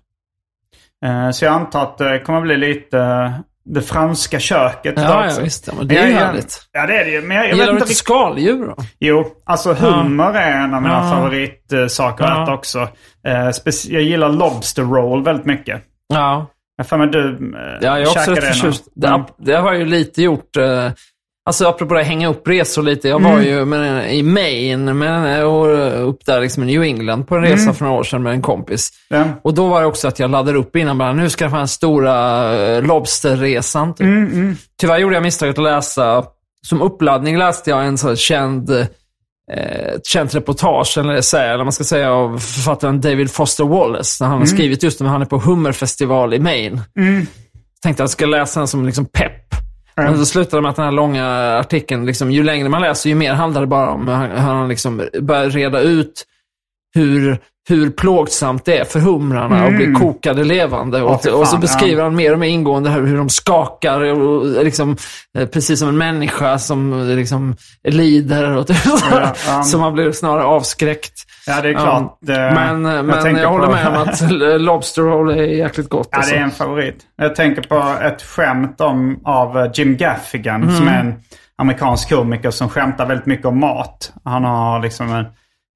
[1.10, 3.32] Eh, så jag antar att det kommer bli lite eh,
[3.66, 4.94] det franska köket.
[4.98, 5.38] Ja, också.
[5.39, 5.68] ja visst.
[5.68, 6.58] Ja, men det är ju härligt.
[6.72, 7.22] Ja, det är det ju.
[7.22, 8.76] Men jag, jag Gillar du inte skaldjur då?
[9.00, 11.12] Jo, alltså hummer är en av mina Ja.
[11.12, 12.80] favoritsaker att äta också.
[13.28, 13.50] Eh,
[13.89, 15.82] jag gillar lobster roll väldigt mycket.
[16.08, 16.46] Ja.
[16.82, 18.84] Jag får med du eh, Ja, jag är också rätt det förtjust.
[18.95, 19.25] någon- Mm.
[19.38, 20.57] Det, det har ju lite gjort.
[20.57, 20.91] Eh,
[21.45, 23.09] alltså apropå det, hänga upp resor lite.
[23.09, 23.43] Jag var Mm.
[23.45, 27.61] ju med, i Maine med, och upp där liksom i New England på en resa
[27.63, 27.73] Mm.
[27.75, 28.89] för några år sedan med en kompis.
[29.09, 29.23] Ja.
[29.41, 30.97] Och då var det också att jag laddade upp innan.
[30.97, 32.15] Bara, nu ska jag få den stora
[32.75, 33.93] eh, lobsterresan.
[33.93, 34.05] Typ.
[34.05, 36.23] Mm, Tyvärr gjorde jag misstaget att läsa,
[36.67, 38.88] som uppladdning läste jag en så känd,
[39.52, 44.24] eh, ett känt reportage, eller essä, eller man ska säga, av författaren David Foster Wallace.
[44.24, 46.82] När han har skrivit just hur han är på hummerfestival i Maine.
[47.84, 49.56] Tänkte att jag ska läsa den som liksom pepp.
[49.95, 51.28] Men så slutade det med att den här långa
[51.60, 54.68] artikeln, liksom, ju längre man läser, ju mer handlar det bara om hur han, han
[54.68, 56.26] liksom börjar reda ut
[56.93, 57.39] hur,
[57.70, 61.01] hur plågsamt det är för humrarna att bli kokade levande.
[61.01, 61.59] Och, fy fan, och så ja.
[61.59, 64.97] beskriver han mer och mer ingående här hur de skakar, och, liksom,
[65.38, 68.57] eh, precis som en människa som eh, liksom, lider.
[68.57, 68.66] Och,
[69.12, 69.64] Ja, ja.
[69.64, 71.14] så man blir snarare avskräckt.
[71.47, 72.20] Ja, det är Ja, klart.
[72.30, 74.22] eh, men men jag, tänker håller på- med om att
[74.62, 76.07] Lobster Roll är jäkligt gott.
[76.12, 76.34] Ja, alltså.
[76.34, 76.95] det är en favorit.
[77.18, 80.76] Jag tänker på ett skämt om, av Jim Gaffigan Mm.
[80.76, 81.14] som är en
[81.57, 84.14] amerikansk komiker som skämtar väldigt mycket om mat.
[84.24, 85.26] Han har liksom en,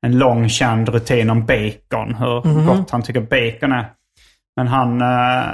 [0.06, 2.66] en lång känd rutin om bacon, hur Mhm.
[2.68, 3.92] gott han tycker bacon är.
[4.56, 5.46] Men han, eh,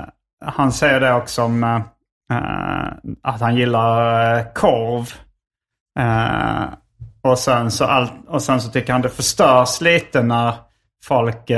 [0.46, 1.80] han säger det också om eh,
[3.24, 5.14] att han gillar eh, korv.
[7.24, 10.54] Och sen, så all, och sen så tycker han det förstörs lite när
[11.06, 11.52] folk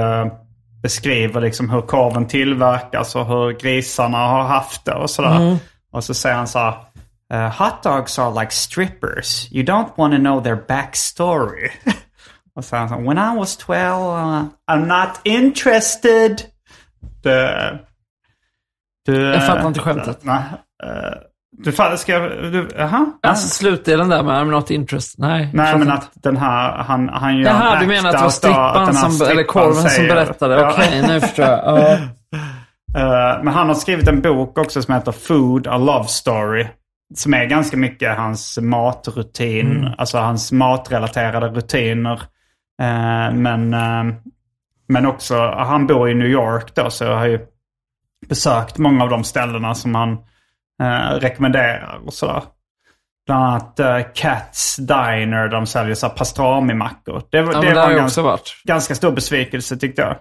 [0.83, 5.57] beskriver liksom hur korven tillverkas och hur grisarna har haft det och sådär.
[5.91, 6.73] Och så säger han så här.
[7.33, 9.51] eh, hot dogs are like strippers.
[9.51, 11.69] You don't want to know their backstory.
[12.56, 16.41] och han så When I was 12 uh, I'm not interested.
[17.24, 17.80] Det,
[19.06, 20.20] du, Jag fattar inte skämtet.
[20.22, 20.43] Nej.
[20.84, 21.18] eh,
[21.58, 23.06] du ska du, jaha?
[23.22, 25.20] Alltså slutdelen där med I'm not interested.
[25.26, 25.49] Nej.
[25.54, 28.93] Nej, men att den här, han, han gör Jaha, du menar att det var strippan
[28.93, 30.56] som, eller strippan korven som berättade?
[30.56, 30.72] Ja.
[30.72, 31.60] Okej, nu förstår jag.
[31.80, 31.97] Ja.
[32.97, 36.68] Eh, men han har skrivit en bok också som heter Food, a love story.
[37.16, 39.93] Som är ganska mycket hans matrutin, Mm.
[39.97, 42.22] alltså hans matrelaterade rutiner.
[42.82, 44.15] Eh, men, eh,
[44.88, 47.39] men också, han bor i New York då, så jag har ju
[48.28, 50.11] besökt många av de ställena som han
[50.82, 52.43] eh, rekommenderar och sådär.
[53.26, 53.80] Bland annat
[54.15, 57.21] Cats Diner, de säljer så pastrami-mackor.
[57.30, 60.15] Det, Ja, det var en ganska, ganska stor besvikelse tyckte jag.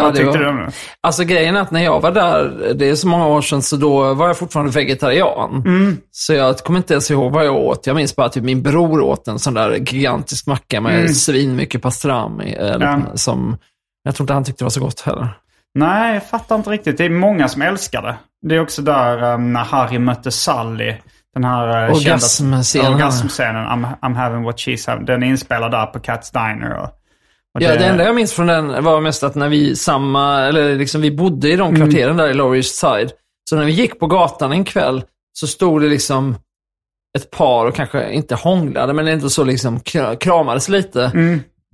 [0.00, 0.70] Ja, Vad tyckte var- du om det?
[1.00, 3.76] Alltså grejen är att när jag var där, det är så många år sedan, så
[3.76, 5.62] då var jag fortfarande vegetarian.
[5.66, 5.96] Mm.
[6.10, 7.86] Så jag kommer inte ens ihåg vad jag åt.
[7.86, 11.08] Jag minns bara att typ min bror åt en sån där gigantisk macka med Mm.
[11.08, 12.52] svinmycket pastrami.
[12.52, 13.00] Eller, Ja.
[13.14, 13.56] som,
[14.04, 15.28] jag tror inte han tyckte det var så gott heller.
[15.74, 16.98] Nej, jag fattar inte riktigt.
[16.98, 18.16] Det är många som älskar det.
[18.48, 20.94] Det är också där um, när Harry mötte Sally.
[21.34, 22.94] Den här uh, Orgasmscenen.
[22.94, 23.66] orgasmscenen.
[23.66, 25.04] I'm, I'm having what she's having.
[25.04, 26.76] Den är inspelad där på Cats Diner.
[26.78, 26.88] Och,
[27.54, 30.76] och Ja, det enda jag minns från den var mest att när vi samma, eller
[30.76, 33.12] liksom vi bodde i de kvarteren där i Lower East Side.
[33.50, 36.36] Så när vi gick på gatan en kväll så stod det liksom
[37.18, 41.10] ett par och kanske inte hånglade, men ändå så liksom kra- kramades lite.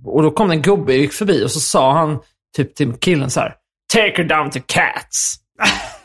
[0.04, 2.18] Och då kom det en gubbe och gick förbi och så sa han
[2.56, 3.54] typ till killen så här.
[3.92, 5.36] Take her down to cats.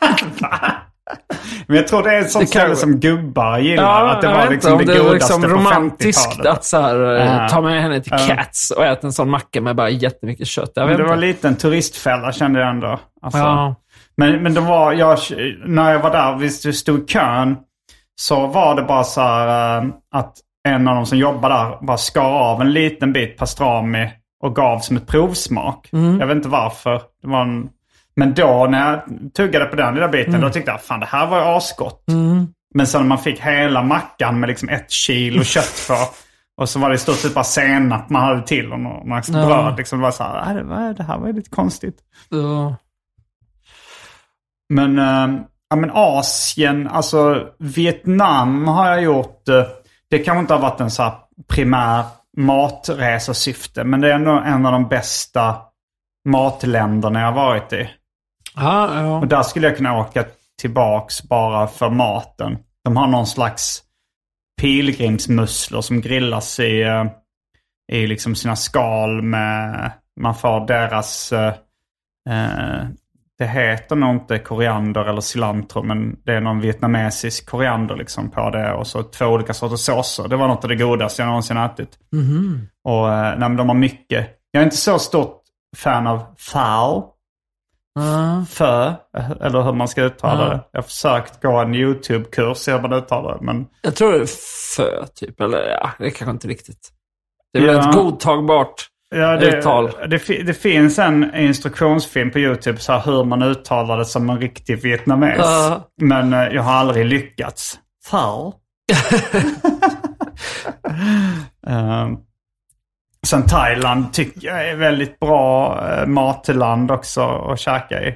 [1.66, 4.08] Men jag tror det är ett sånt Det ställe som gubbar gillar.
[4.08, 6.52] att det var liksom det det godaste liksom romantiskt 50-talet.
[6.52, 7.48] att så här, eh, Ja.
[7.48, 8.34] ta med henne till Ja.
[8.36, 10.70] cats och äta en sån macka med bara jättemycket kött.
[10.74, 11.10] Jag Men det inte.
[11.14, 13.00] var lite en turistfälla kände jag ändå.
[13.22, 13.74] Alltså, Ja.
[14.16, 15.18] Men, men det var, jag,
[15.66, 17.56] när jag var där, vi stod i kön,
[18.20, 19.84] så var det bara så här eh,
[20.14, 20.32] att
[20.68, 24.10] en av de som jobbade där bara skar av en liten bit pastrami
[24.42, 25.88] och gav som ett provsmak.
[26.20, 26.92] Jag vet inte varför.
[27.22, 27.68] Det var en,
[28.16, 29.00] men då när jag
[29.34, 32.04] tuggade på den lilla biten, då tyckte jag fan det här var ju asgott.
[32.74, 35.94] Men sen när man fick hela mackan med liksom ett kilo kött på.
[36.56, 39.28] Och så var det i stort sett bara senap man hade till och någon slags
[39.28, 39.46] Ja.
[39.46, 39.76] bröd.
[39.76, 41.96] Liksom, det var så här, "Nej, det, var, det här var ju lite konstigt.
[42.28, 42.76] Ja.
[44.68, 45.40] Men, äh,
[45.70, 49.48] ja, men Asien, alltså Vietnam har jag gjort.
[49.48, 49.62] eh,
[50.10, 51.12] det kanske inte har varit en så här
[51.48, 52.04] primär
[52.36, 53.84] matresesyfte.
[53.84, 55.56] Men det är ändå en av de bästa
[56.28, 57.90] matländerna jag har varit i.
[58.54, 59.18] Ja, ja.
[59.18, 60.24] Och där skulle jag kunna åka
[60.60, 62.58] tillbaks bara för maten.
[62.84, 63.82] De har någon slags
[64.60, 67.04] pilgrimsmusslor som grillas i, eh,
[67.92, 69.92] i liksom sina skal med...
[70.20, 71.32] Man får deras...
[71.32, 71.54] eh,
[72.30, 72.86] eh,
[73.38, 78.50] det heter nog inte koriander eller cilantro men det är någon vietnamesisk koriander liksom på
[78.50, 78.72] det.
[78.72, 80.28] Och så två olika sorters såser.
[80.28, 81.98] Det var något av det godaste jag någonsin ätit.
[82.84, 84.28] Och eh, nej, de har mycket.
[84.50, 85.42] Jag är inte så stort
[85.76, 87.11] fan av phao.
[87.94, 88.44] Ja.
[88.50, 88.92] Fö,
[89.40, 90.60] eller hur man ska uttala det.
[90.72, 93.44] Jag har försökt gå en YouTube-kurs i hur man uttalar det.
[93.44, 94.28] Men Jag tror det är
[94.76, 95.40] fö, typ.
[95.40, 96.88] Eller ja, det är kanske inte riktigt.
[97.52, 97.88] Det är väl Ja.
[97.90, 98.74] ett godtagbart
[99.14, 99.90] ja, det, uttal.
[100.10, 104.82] det, det finns en instruktionsfilm på YouTube så hur man uttalar det som en riktig
[104.82, 105.36] vietnames.
[105.38, 105.88] Ja.
[106.02, 107.78] Men eh, jag har aldrig lyckats.
[111.66, 112.08] Eh,
[113.26, 118.14] sen Thailand tycker jag är väldigt bra uh, matland också att käka i.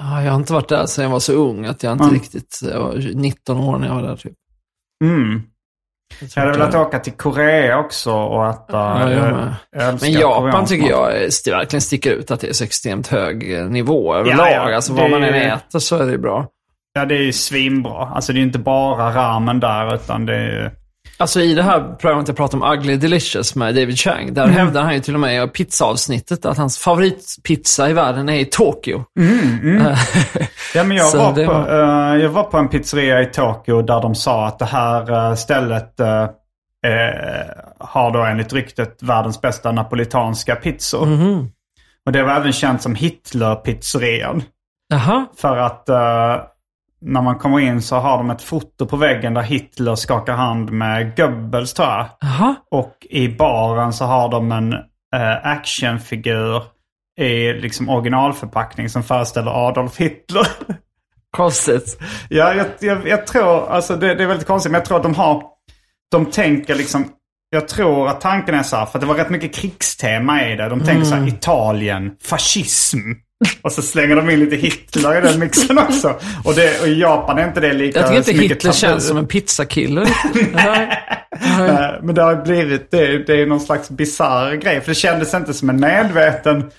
[0.00, 2.14] Ja, jag har inte varit där sedan jag var så ung att jag inte Mm.
[2.14, 2.60] riktigt...
[2.72, 4.32] Jag var 19 år när jag var där typ.
[5.04, 5.42] Mm.
[6.20, 8.66] Jag Jag hade velat åka till Korea också och äta.
[8.72, 11.06] Ja, jag älskar Men Japan tycker jag
[11.46, 14.46] verkligen sticker ut att det är så extremt hög eh, nivå överlag.
[14.52, 16.46] ja, alltså det vad man än är- äter så är det bra.
[16.92, 18.06] Ja, det är ju svinbra.
[18.06, 20.70] Alltså det är inte bara ramen där utan det är ju...
[21.20, 24.34] Alltså i det här programmet jag pratar om, Ugly Delicious med David Chang, Mm.
[24.34, 28.38] där hävdar han ju till och med i pizzaavsnittet att hans favoritpizza i världen är
[28.38, 29.04] i Tokyo.
[30.74, 33.26] Ja, men jag, Så var det på, var- eh, jag var på en pizzeria i
[33.26, 37.46] Tokyo där de sa att det här eh, stället eh, eh,
[37.78, 41.06] har då enligt ryktet världens bästa napolitanska pizzor.
[41.06, 41.48] Mhm.
[42.06, 44.42] Och det var även känt som Hitler-pizzerian.
[45.36, 46.36] För att eh,
[47.00, 50.70] när man kommer in så har de ett foto på väggen där Hitler skakar hand
[50.70, 52.06] med Goebbels tror jag.
[52.20, 52.54] jaha.
[52.70, 54.72] Och i baren så har de en
[55.14, 56.62] eh, actionfigur
[57.20, 60.46] i liksom originalförpackning som föreställer Adolf Hitler.
[61.36, 61.98] Konstigt.
[62.28, 65.02] ja, jag, jag, jag tror, alltså det, det är väldigt konstigt, men jag tror att
[65.02, 65.42] de har,
[66.10, 67.08] de tänker liksom
[67.50, 70.68] jag tror att tanken är så här, för det var rätt mycket krigstema i det.
[70.68, 72.98] De tänker så här, Italien, fascism.
[73.62, 76.08] Och så slänger de in lite Hitler i den mixen också.
[76.44, 78.72] Och, det, och i Japan är inte det lika Jag tycker inte Hitler tabu.
[78.72, 80.06] känns som en pizzakille.
[81.42, 84.80] Eh, Men det har blivit, det, det är någon slags bizarr grej.
[84.80, 86.70] För det kändes inte som en medveten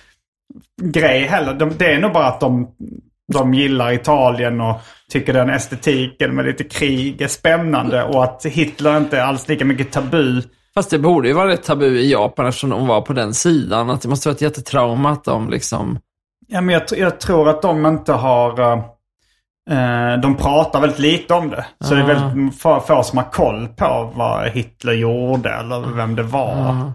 [0.82, 1.54] grej heller.
[1.54, 2.68] De, det är nog bara att de,
[3.32, 4.80] de gillar Italien och
[5.12, 8.02] tycker den estetiken med lite krig är spännande.
[8.04, 10.42] Och att Hitler inte är alls lika mycket tabu.
[10.74, 13.90] Fast det borde ju vara rätt tabu i Japan eftersom de var på den sidan.
[13.90, 15.98] Att det måste vara ett jättetrauma att de liksom...
[16.52, 18.60] Ja, men jag, jag tror att de inte har...
[18.60, 18.78] eh,
[19.70, 21.66] eh, de pratar väldigt lite om det.
[21.84, 26.16] Så det är väldigt få, få som har koll på vad Hitler gjorde eller vem
[26.16, 26.92] det var.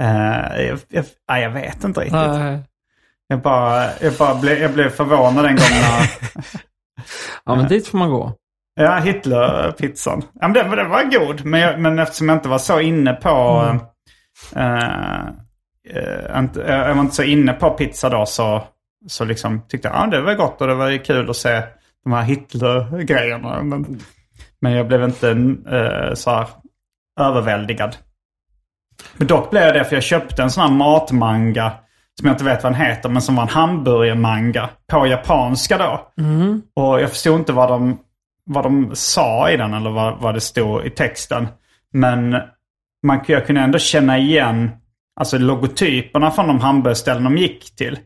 [0.00, 2.12] Eh, jag, jag, nej, jag vet inte riktigt.
[2.18, 2.60] Nej.
[3.26, 6.10] Jag, bara, jag, bara blev, jag blev förvånad en gång när...
[7.44, 8.32] Ja, men dit får man gå.
[8.80, 10.22] ja, Hitler-pizzan.
[10.40, 11.44] Ja, men den, den var god.
[11.44, 13.64] Men, jag, men eftersom jag inte var så inne på...
[14.56, 15.18] eh,
[15.94, 18.62] eh, inte, jag var inte så inne på pizza då så,
[19.06, 21.62] så liksom tyckte jag ah, det var gott och det var kul att se
[22.04, 23.62] de här Hitler-grejerna.
[23.62, 24.00] Men,
[24.60, 25.30] men jag blev inte
[25.70, 26.46] eh, så här
[27.20, 27.96] överväldigad.
[29.16, 31.72] Men dock blev jag det för jag köpte en sån här matmanga
[32.18, 36.08] som jag inte vet vad den heter men som var en hamburgermanga på japanska då.
[36.82, 37.98] Och jag förstod inte vad de,
[38.44, 41.48] vad de sa i den eller vad, vad det stod i texten.
[41.92, 42.36] Men
[43.02, 44.70] man, jag kunde ändå känna igen
[45.20, 47.98] alltså logotyperna från de hamburgerställen de gick till.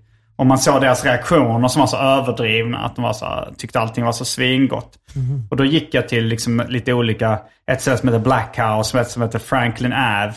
[0.42, 2.78] Och man såg deras reaktioner som var så överdrivna.
[2.78, 4.98] Att de var så, tyckte allting var så svingott.
[5.50, 9.00] Och då gick jag till liksom lite olika, ett ställe som heter Black House och
[9.00, 10.32] ett som heter Franklin Ave.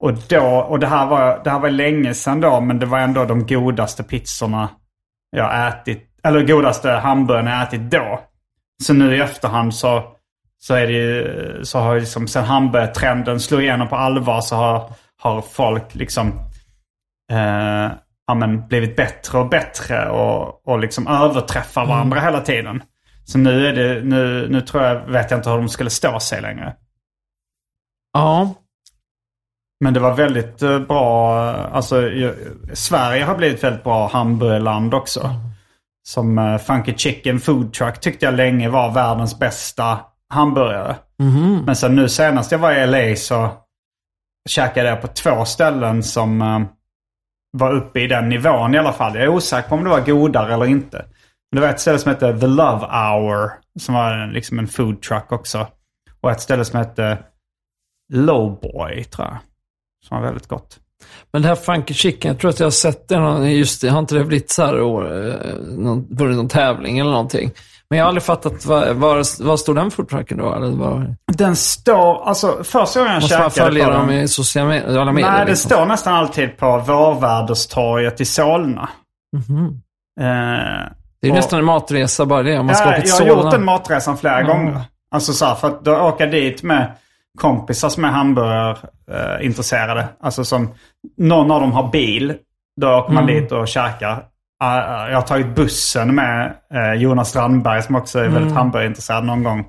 [0.00, 2.98] Och, då, och det, här var, det här var länge sedan då, men det var
[2.98, 4.68] ändå de godaste pizzorna
[5.30, 6.02] jag ätit.
[6.22, 8.20] Eller godaste hamburgarna jag ätit då.
[8.82, 10.02] Så nu i efterhand så,
[10.58, 14.90] så är det ju, så har liksom sen hamburgertrenden slog igenom på allvar så har,
[15.22, 16.28] har folk liksom
[17.32, 17.90] eh,
[18.26, 22.82] ja, men blivit bättre och bättre och, och liksom överträffar varandra hela tiden.
[23.24, 26.20] Så nu är det, nu, nu tror jag, vet jag inte hur de skulle stå
[26.20, 26.74] sig längre.
[28.12, 28.54] Ja.
[29.80, 31.38] Men det var väldigt eh, bra.
[31.54, 32.10] Alltså,
[32.72, 35.30] Sverige har blivit väldigt bra hamburgerland också.
[36.02, 40.96] Som eh, Funky Chicken Food Truck tyckte jag länge var världens bästa hamburgare.
[41.64, 43.48] Men sen nu senast jag var i LA så
[44.48, 46.60] käkade jag på två ställen som eh,
[47.56, 49.14] var uppe i den nivån i alla fall.
[49.14, 50.96] Jag är osäker på om det var godare eller inte.
[51.52, 53.50] Men det var ett ställe som hette The Love Hour.
[53.80, 55.66] Som var en- liksom en food truck också.
[56.20, 57.18] Och ett ställe som hette
[58.12, 59.38] Lowboy tror jag.
[60.08, 60.78] Som var väldigt gott.
[61.32, 63.50] Men det här Funky Chicken, jag tror att jag har sett det.
[63.50, 67.10] Just det, har inte det blivit så här år, eh, någon, vunnit någon tävling eller
[67.10, 67.50] någonting?
[67.94, 70.54] Men jag har aldrig fattat, var, var, var står den foodtrucken då?
[70.54, 74.28] Eller var, Den står, alltså första gången jag måste man käkade följa på dem i
[74.28, 75.30] sociala medier?
[75.30, 75.70] Nej, det liksom?
[75.70, 78.88] står nästan alltid på Vårväderstorget i Solna.
[80.20, 80.26] Eh,
[81.20, 83.16] Det är och- nästan en matresa bara det, om man ska Ja, åka till jag
[83.16, 83.42] har Solna.
[83.42, 84.80] gjort den matresan flera gånger.
[85.10, 86.92] Alltså så här, för att då åka dit med
[87.38, 90.08] kompisar som är hamburgerintresserade.
[90.22, 90.74] alltså som,
[91.16, 92.34] någon av dem har bil.
[92.80, 94.24] Då åker man dit och käkar.
[95.10, 99.64] Jag har tagit bussen med eh, Jonas Strandberg som också är väldigt hamburgerintresserad någon gång.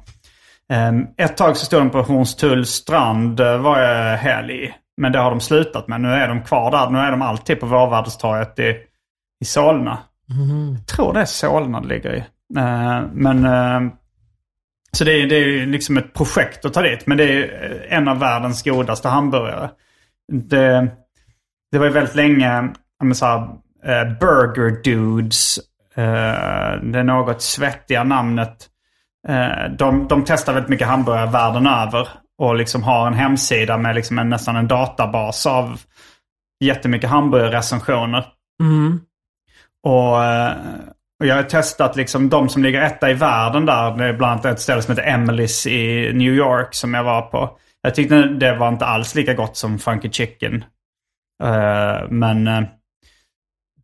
[0.89, 4.73] Um, ett tag så stod de på Hornstulls strand uh, varje helg.
[4.97, 6.01] Men det har de slutat med.
[6.01, 6.89] Nu är de kvar där.
[6.89, 8.75] Nu är de alltid på Vårväderstorget i,
[9.41, 9.97] i Solna.
[10.77, 12.23] Jag tror det är Solna det ligger i.
[12.57, 13.91] Eh, men eh,
[14.91, 17.07] så det är, det är liksom ett projekt att ta dit.
[17.07, 19.69] Men det är en av världens godaste hamburgare.
[20.31, 20.87] Det,
[21.71, 22.73] det var ju väldigt länge,
[23.03, 23.49] men så här,
[23.85, 25.57] eh, Burger Dudes.
[25.95, 28.69] eh, det något svettiga namnet.
[29.27, 32.07] Eh, de, de testar väldigt mycket hamburgare världen över.
[32.37, 35.81] Och liksom har en hemsida med liksom en, nästan en databas av
[36.63, 38.25] jättemycket hamburgerrecensioner.
[39.83, 40.53] Och, eh,
[41.19, 43.97] och jag har testat liksom de som ligger etta i världen där.
[43.97, 47.21] Det är bland annat ett ställe som heter Emily's i New York som jag var
[47.21, 47.57] på.
[47.81, 50.63] Jag tyckte det var inte alls lika gott som Funky Chicken.
[51.43, 52.63] Eh, men eh,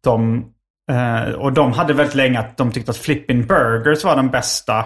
[0.04, 0.46] de,
[0.92, 4.80] eh, och de hade väldigt länge att de tyckte att Flippin' Burgers var den bästa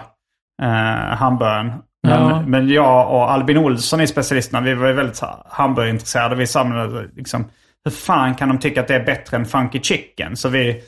[0.62, 0.68] uh,
[1.16, 1.72] hamburgaren.
[2.06, 2.42] Men, Ja.
[2.46, 6.34] men jag och Albin Olsson i specialisterna, vi var ju väldigt hamburgerintresserade.
[6.34, 7.44] Vi samlade liksom,
[7.84, 10.36] hur fan kan de tycka att det är bättre än Funky Chicken?
[10.36, 10.82] Så vi,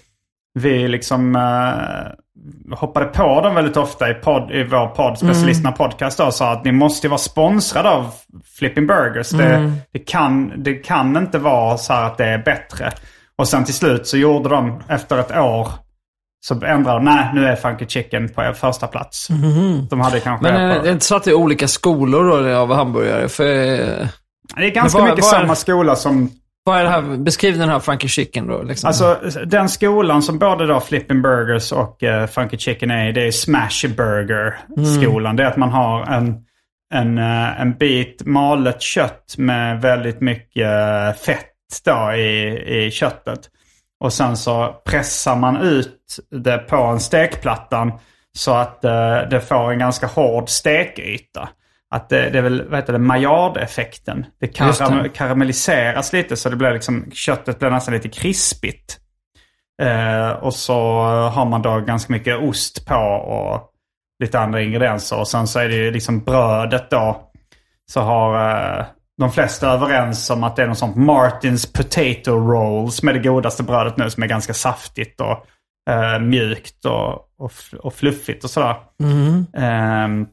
[0.54, 6.18] vi liksom eh, hoppade på dem väldigt ofta i, podd, i vår podd, Specialisterna Podcast
[6.18, 8.10] då, och sa att ni måste ju vara sponsrade av
[8.58, 9.30] Flipping Burgers.
[9.30, 12.90] Det, det, kan, det kan inte vara så här att det är bättre.
[13.38, 15.68] Och sen till slut så gjorde de efter ett år
[16.40, 19.28] så ändrade de, nej nu är Funky Chicken på första plats.
[19.90, 20.52] De hade kanske...
[20.52, 23.28] Men på- är det inte så att det är olika skolor då av hamburgare?
[23.28, 24.06] För, eh,
[24.56, 26.30] Det är ganska vad- mycket vad är- samma skola som...
[26.64, 27.02] Vad är det här?
[27.16, 28.62] Beskriv den här Funky Chicken då.
[28.62, 28.88] Liksom.
[28.88, 33.30] Alltså den skolan som både då Flippin' Burgers och uh, Funky Chicken är, det är
[33.30, 35.36] Smash Burger-skolan.
[35.36, 36.34] Det är att man har en,
[36.94, 41.46] en, eh, en bit malet kött med väldigt mycket eh, fett
[41.84, 43.40] då i, i köttet.
[44.00, 47.92] Och sen så pressar man ut det på en stekplattan
[48.32, 51.48] så att eh, det får en ganska hård stekyta.
[51.90, 54.26] Att det, det är väl, vad heter det, Maillard-effekten.
[54.40, 54.84] Det, Just det.
[54.84, 58.98] karam- karamelliseras lite så det blir liksom, köttet blir nästan lite krispigt.
[59.82, 61.02] Eh, och så
[61.34, 63.70] har man då ganska mycket ost på och
[64.22, 65.18] lite andra ingredienser.
[65.18, 67.30] Och sen så är det ju liksom brödet då.
[67.90, 68.84] Så har eh,
[69.18, 73.18] de flesta överens om att det är något sånt Martins Potato Rolls som är det
[73.18, 74.10] godaste brödet nu.
[74.10, 75.46] Som är ganska saftigt och
[75.90, 77.52] eh, mjukt och, och,
[77.82, 78.76] och fluffigt och sådär.
[79.54, 80.26] Ehm,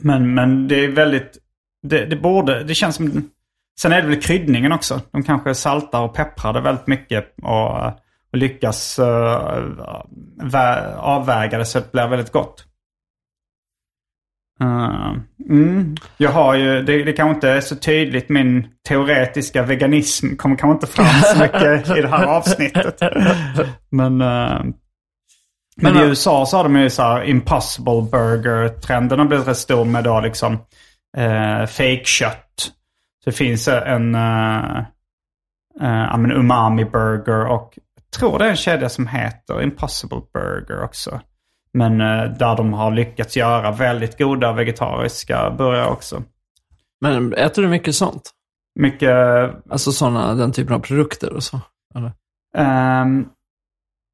[0.00, 1.38] men, men det är väldigt...
[1.82, 2.64] Det, det borde...
[2.64, 3.30] Det känns som...
[3.80, 5.00] Sen är det väl kryddningen också.
[5.10, 7.86] De kanske saltar och pepprar det väldigt mycket och,
[8.32, 8.98] och lyckas
[10.42, 12.64] vä- avväga det så att det blir väldigt gott.
[14.62, 15.16] Uh,
[15.50, 15.96] mm.
[16.16, 20.74] Jag har ju, det, det kanske inte är så tydligt, min teoretiska veganism kommer kanske
[20.74, 23.00] inte fram så mycket i det här avsnittet.
[23.90, 24.64] Men, uh,
[25.76, 29.56] men, Men, i USA så har de ju så här impossible burger-trenden har blivit rätt
[29.56, 30.52] stor med då liksom
[31.18, 32.70] uh, fake-kött.
[33.24, 34.78] Så det finns en uh,
[35.82, 40.82] uh, men umami burger och jag tror det är en kedja som heter Impossible Burger
[40.82, 41.20] också.
[41.74, 46.22] Men eh, där de har lyckats göra väldigt goda vegetariska burgare också.
[47.00, 48.30] Men äter du mycket sånt?
[48.80, 49.10] Mycket...
[49.70, 51.60] Alltså sådana, den typen av produkter och så?
[51.94, 52.12] Eller?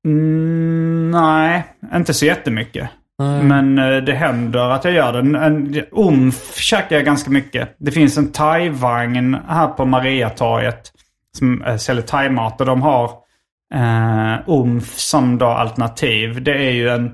[0.07, 2.91] mm, nej, inte så jättemycket.
[3.21, 3.43] Nej.
[3.43, 5.19] Men eh, det händer att jag gör det.
[5.19, 7.77] En, en, umf käkar jag ganska mycket.
[7.79, 10.93] Det finns en thai-vagn här på Mariatorget
[11.39, 12.61] som eh, säljer thai-mat.
[12.61, 13.11] Och de har
[13.75, 16.43] eh, umf som då alternativ.
[16.43, 17.13] Det är ju en,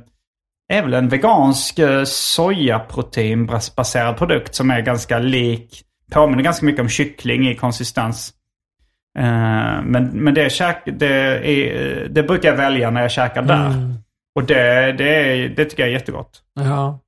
[0.68, 6.88] är väl en vegansk eh, sojaproteinbaserad produkt som är ganska lik, påminner ganska mycket om
[6.88, 8.32] kyckling i konsistens.
[9.18, 13.94] Eh, men men det, käk, det, är, det brukar jag välja när jag käkar där.
[14.34, 16.42] Och det, det, är, det tycker jag är jättegott.
[16.54, 17.00] Ja.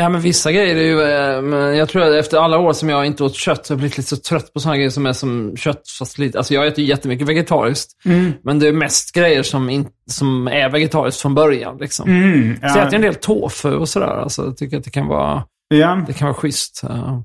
[0.00, 1.02] Nej, men vissa grejer är ju...
[1.02, 3.74] eh, men Jag tror att efter alla år som jag inte åt kött så har
[3.74, 6.38] jag blivit lite så trött på sådana grejer som är som kött fast lite...
[6.38, 7.90] Alltså jag äter ju jättemycket vegetariskt.
[8.42, 11.76] Men det är mest grejer som, in, som är vegetariskt från början.
[11.80, 12.08] Liksom.
[12.10, 14.06] Mm, Så jag äter ja, en del tofu och sådär.
[14.22, 16.04] Alltså, jag tycker att det kan vara, ja.
[16.06, 16.80] det kan vara schysst.
[16.82, 17.24] ja.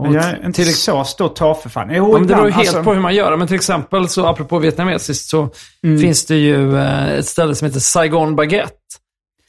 [0.00, 1.88] Och Jag är inte till, så stor tofu-fan.
[1.92, 3.36] Jo, Ja, men det beror helt alltså- på hur man gör det.
[3.36, 5.48] Men till exempel, så apropå vietnamesiskt, så
[5.84, 6.00] Mm.
[6.00, 8.74] finns det ju eh, ett ställe som heter Saigon Baguette.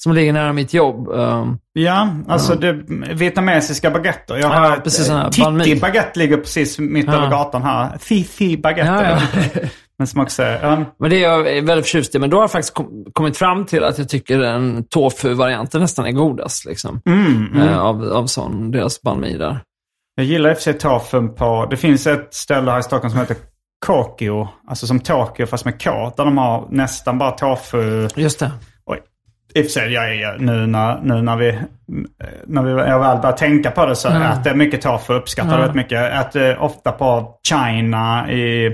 [0.06, 1.08] Som ligger nära mitt jobb.
[1.08, 2.74] Um, Ja, alltså det
[3.14, 4.36] vietnamesiska baguetter.
[4.36, 5.64] Jag Ja, har precis sån här ett, mi.
[5.64, 7.14] Titti baguette ligger precis mitt Ja.
[7.14, 7.98] över gatan här.
[7.98, 9.20] Fifi baguette.
[9.34, 9.60] Ja,
[9.98, 10.60] Men som också är...
[10.64, 10.86] ja.
[11.00, 12.20] men det är jag väldigt förtjust i.
[12.20, 16.06] Men då har jag faktiskt kom, kommit fram till att jag tycker den tofu-varianten nästan
[16.06, 16.66] är godast.
[16.66, 17.02] Liksom.
[17.06, 19.60] Mm, Eh, av, av sån, deras banh mi där.
[20.16, 21.68] Jag gillar i och för sig tofun på...
[21.70, 23.38] Det finns ett ställe här i Stockholm som heter
[23.86, 24.48] Kokio.
[24.68, 25.92] Alltså som Tokyo fast med K.
[26.18, 28.08] Där de har nästan bara tofu.
[28.16, 28.52] Just det.
[29.56, 31.60] I och för sig, jag är, nu, när, nu när vi,
[32.48, 34.32] när vi jag väl börjar tänka på det så Ja.
[34.34, 35.14] äter jag mycket tofu.
[35.14, 35.58] Uppskattar Ja.
[35.58, 35.92] väldigt mycket.
[35.92, 38.74] Jag äter ofta på China i,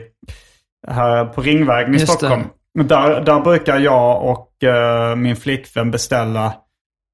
[0.87, 2.43] här på Ringvägen i Just Stockholm.
[2.79, 6.53] Där, där brukar jag och eh, min flickvän beställa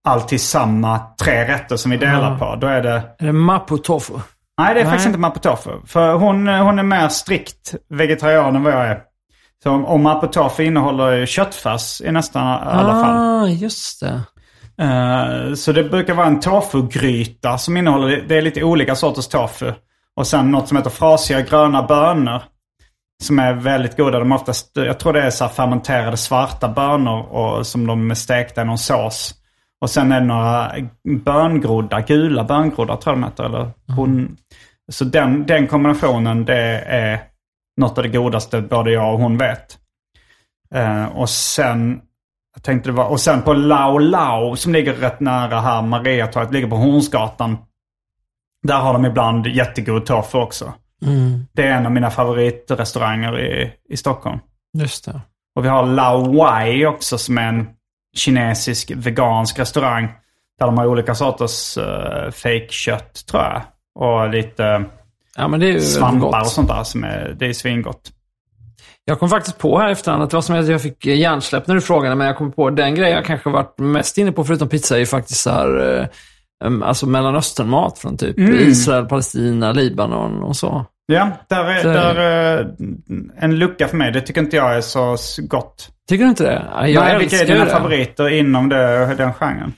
[0.07, 2.37] alltid samma tre rätter som vi delar Ja.
[2.39, 2.55] på.
[2.55, 3.01] Då är det...
[3.19, 4.13] Är det mapo tofu?
[4.59, 4.85] Nej, det är Nej.
[4.85, 5.71] faktiskt inte mapo tofu.
[5.85, 9.01] För hon, hon är mer strikt vegetarian än vad jag är.
[9.63, 13.15] Så om, om mapo tofu innehåller köttfärs i nästan alla fall.
[13.17, 14.21] Ah, just det.
[14.81, 19.73] Eh, så det brukar vara en tofugryta som innehåller, det är lite olika sorters tofu.
[20.15, 22.41] Och sen något som heter frasiga gröna bönor.
[23.23, 24.19] Som är väldigt goda.
[24.19, 28.61] De oftast, jag tror det är så fermenterade svarta bönor och, som de är stekta
[28.61, 29.33] i någon sås.
[29.81, 30.71] Och sen är det några
[31.25, 33.43] böngroddar, gula böngroddar tror jag de heter.
[33.43, 34.37] Eller hon.
[34.91, 37.19] Så den, den kombinationen det är
[37.77, 39.77] något av det godaste både jag och hon vet.
[40.73, 42.01] Eh, och sen
[42.55, 46.53] jag tänkte det var, och sen på Lao Lao som ligger rätt nära här, Mariatorget,
[46.53, 47.57] ligger på Hornsgatan.
[48.63, 50.73] Där har de ibland jättegod tofu också.
[51.53, 54.39] Det är en av mina favoritrestauranger i, i Stockholm.
[54.77, 55.21] Just det.
[55.55, 57.67] Och vi har Lao Wai också som är en
[58.15, 60.07] kinesisk vegansk restaurang.
[60.59, 63.61] Där de har olika sorters uh, fake-kött tror jag.
[63.95, 64.85] Och lite
[65.37, 66.41] Ja, men det är svampar gott.
[66.41, 66.83] och sånt där.
[66.83, 68.11] Som är, det är svingott.
[69.05, 71.75] Jag kom faktiskt på här efterhand att det var som att jag fick hjärnsläpp när
[71.75, 74.69] du frågade, men jag kom på den grejen jag kanske varit mest inne på förutom
[74.69, 75.99] pizza är faktiskt så här,
[76.63, 78.55] eh, alltså Mellanösternmat från typ Mm.
[78.55, 80.85] Israel, Palestina, Libanon och så.
[81.05, 82.71] Ja, där är, Så- där är
[83.39, 84.11] en lucka för mig.
[84.11, 85.89] Det tycker inte jag är så gott.
[86.09, 86.63] Tycker du inte det?
[86.75, 87.71] Ja, Jag Nej, vilka är dina det.
[87.71, 89.73] favoriter inom det, den genren?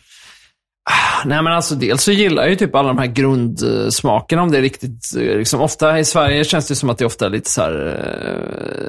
[1.26, 4.58] Nej men alltså dels så gillar jag ju typ alla de här grundsmakerna om det
[4.58, 7.50] är riktigt, eh, liksom ofta i Sverige känns det som att det ofta är lite
[7.50, 8.00] så här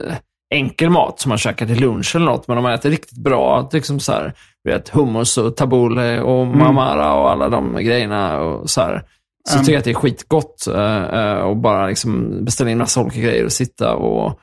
[0.09, 0.15] eh,
[0.55, 2.49] enkel mat som man käkar till lunch eller något.
[2.49, 4.33] Men om man äter riktigt bra, liksom så här,
[4.65, 9.03] du vet, hummus och tabbouleh och mamara och alla de grejerna och så här.
[9.49, 9.65] Så Mm.
[9.65, 13.21] tycker jag att det är skitgott eh, eh, och bara liksom beställa in massa olika
[13.21, 14.39] grejer och sitta och,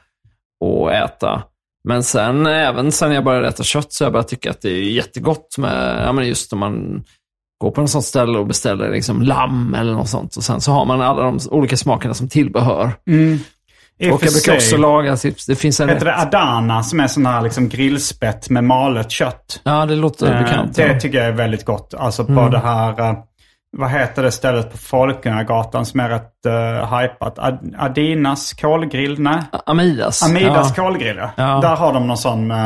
[0.63, 1.43] och äta.
[1.83, 4.69] Men sen, även sen jag började äta kött så har jag börjat tycka att det
[4.69, 7.03] är jättegott med, ja men just om man
[7.59, 10.35] går på en sån ställe och beställer liksom lamm eller något sånt.
[10.35, 12.91] Och sen så har man alla de olika smakerna som tillbehör.
[13.99, 16.17] I och och jag brukar också laga, typ, det finns en heter det.
[16.17, 19.61] Adana som är sån här liksom grillspett med malet kött.
[19.63, 20.75] Ja, det låter Eh, bekant.
[20.75, 20.87] det ja.
[20.87, 20.99] Mm.
[20.99, 21.93] tycker jag är väldigt gott.
[21.97, 23.13] Alltså på det här, eh,
[23.77, 27.39] vad heter det stället på Folkungagatan som är rätt uh, hypat?
[27.39, 29.19] Ad, Adinas kolgrill?
[29.19, 29.39] Nej.
[29.65, 30.23] Amidas.
[30.23, 30.83] Amidas ja.
[30.83, 31.59] kolgrill, ja.
[31.61, 32.65] Där har de någon sån eh,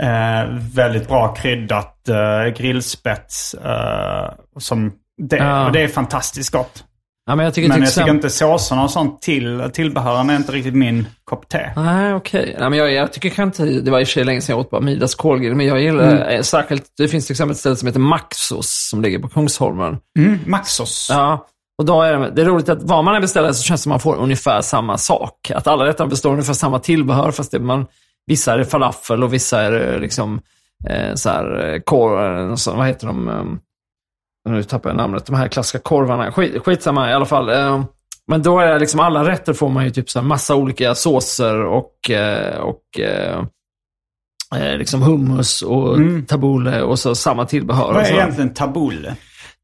[0.00, 3.54] eh, väldigt bra kryddat eh, grillspets.
[3.54, 4.92] eh, som
[5.22, 5.66] det, Ja.
[5.66, 6.84] och det är fantastiskt gott.
[7.26, 10.36] ja, men jag tycker Men till jag tycker inte såserna och sånt till tillbehören är
[10.36, 11.70] inte riktigt min kopp te.
[11.76, 12.56] Nej, okej.
[12.60, 14.56] Nej, men jag, jag tycker kanske inte, det var i och för sig länge sedan
[14.56, 16.22] jag åt Amidas kolgrill, men jag gillar Mm.
[16.28, 19.98] eh, särskilt, det finns till exempel ett ställe som heter Maxos som ligger på Kungsholmen.
[20.18, 21.06] Mm, Maxos.
[21.10, 21.46] Ja,
[21.78, 23.82] och då är det, det är roligt att vad man än beställer så känns det
[23.82, 25.50] som man får ungefär samma sak.
[25.54, 27.86] Att alla rätterna består av ungefär samma tillbehör, fast det man,
[28.28, 30.40] vissa är det falafel och vissa är det liksom
[30.88, 33.28] eh, så här, eh, korv, eh, så, vad heter de?
[33.28, 33.44] Eh,
[34.52, 36.32] nu tappar jag namnet, de här klassiska korvarna.
[36.32, 37.48] Skit, skitsamma i alla fall.
[37.48, 37.84] Eh,
[38.26, 41.64] men då är liksom alla rätter får man ju typ så här massa olika såser
[41.64, 43.44] och, eh, och eh,
[44.56, 45.98] eh, liksom hummus och
[46.28, 47.92] tabbouleh och så samma tillbehör.
[47.92, 49.12] Vad är egentligen tabbouleh?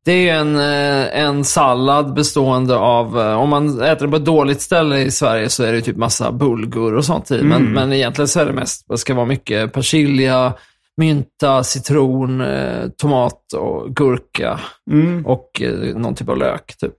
[0.05, 4.25] Det är en, eh, en sallad bestående av, eh, om man äter det på ett
[4.25, 7.43] dåligt ställe i Sverige så är det typ massa bulgur och sånt i.
[7.43, 10.53] Men, men egentligen så är det mest, det ska vara mycket persilja,
[10.97, 14.61] mynta, citron, eh, tomat och gurka
[15.25, 16.77] och eh, någon typ av lök.
[16.79, 16.95] Typ.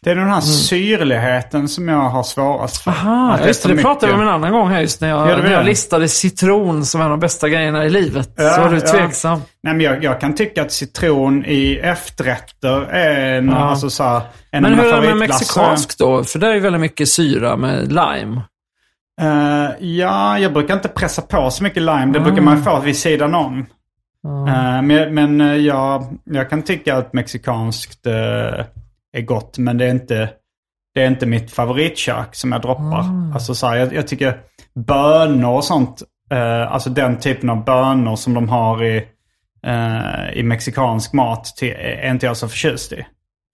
[0.00, 2.90] Det är den här syrligheten som jag har svårast för.
[2.90, 5.38] Aha, Att just det, det pratade vi om en annan gång här just när jag,
[5.38, 8.30] du när jag listade citron som en av de bästa grejerna i livet.
[8.36, 8.80] Ja, så var du ja.
[8.80, 9.40] tveksam.
[9.62, 14.20] Nej, men jag, jag kan tycka att citron i efterrätter är en, alltså så här,
[14.50, 16.24] en Men hur är det med mexikansk då?
[16.24, 18.42] För där är ju väldigt mycket syra med lime.
[19.20, 22.12] Eh, ja, jag brukar inte pressa på så mycket lime.
[22.12, 23.66] Det brukar man ju få vid sidan om.
[24.26, 28.64] Eh, men men eh, jag, jag kan tycka att mexikanskt eh,
[29.16, 30.30] är gott, men det är inte,
[30.94, 33.04] det är inte mitt favoritkök som jag droppar.
[33.34, 34.40] Alltså så här, jag, jag tycker
[34.86, 36.02] bönor och sånt,
[36.32, 38.96] eh, alltså den typen av bönor som de har i,
[39.66, 43.06] eh, i mexikansk mat, till, är inte jag så förtjust i.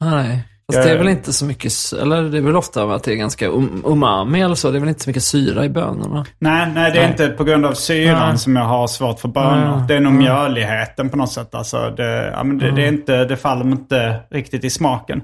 [0.04, 0.48] Nej.
[0.66, 3.12] Fast Jag- det är väl inte så mycket, eller det är väl ofta att det
[3.12, 4.70] är ganska um, umami eller så.
[4.70, 6.26] Det är väl inte så mycket syra i bönorna.
[6.38, 7.10] Nej, nej det är Nej.
[7.10, 8.38] inte på grund av syran Nej.
[8.38, 9.76] som jag har svårt för bönor.
[9.76, 9.84] Nej.
[9.88, 11.54] Det är nog mjöligheten på något sätt.
[11.54, 15.22] Alltså det, ja, men det, det, är inte, det faller inte riktigt i smaken.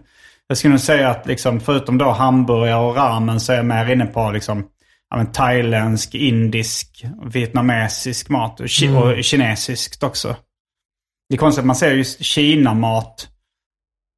[0.50, 3.92] Jag skulle nog säga att liksom, förutom då hamburgare och ramen så är jag mer
[3.92, 4.68] inne på liksom,
[5.10, 10.36] ja, thailändsk, indisk, vietnamesisk mat och, ki- och kinesiskt också.
[11.28, 13.28] Det är konstigt att man säger just Kina-mat.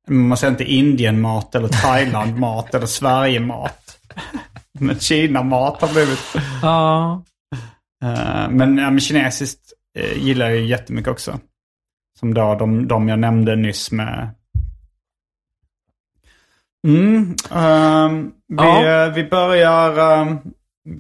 [0.09, 3.99] Man säger inte Indien-mat eller Thailand-mat eller Sverige-mat.
[4.79, 6.35] Men Kina-mat har blivit...
[6.63, 7.25] Ja.
[8.05, 11.41] Eh, men, ja, men kinesiskt uh, gillar jag ju jättemycket också.
[12.19, 14.35] Som då de, de jag nämnde nyss med...
[16.87, 19.05] Mm, ehm, vi, Ja.
[19.07, 20.21] eh, vi börjar...
[20.23, 20.39] ehm,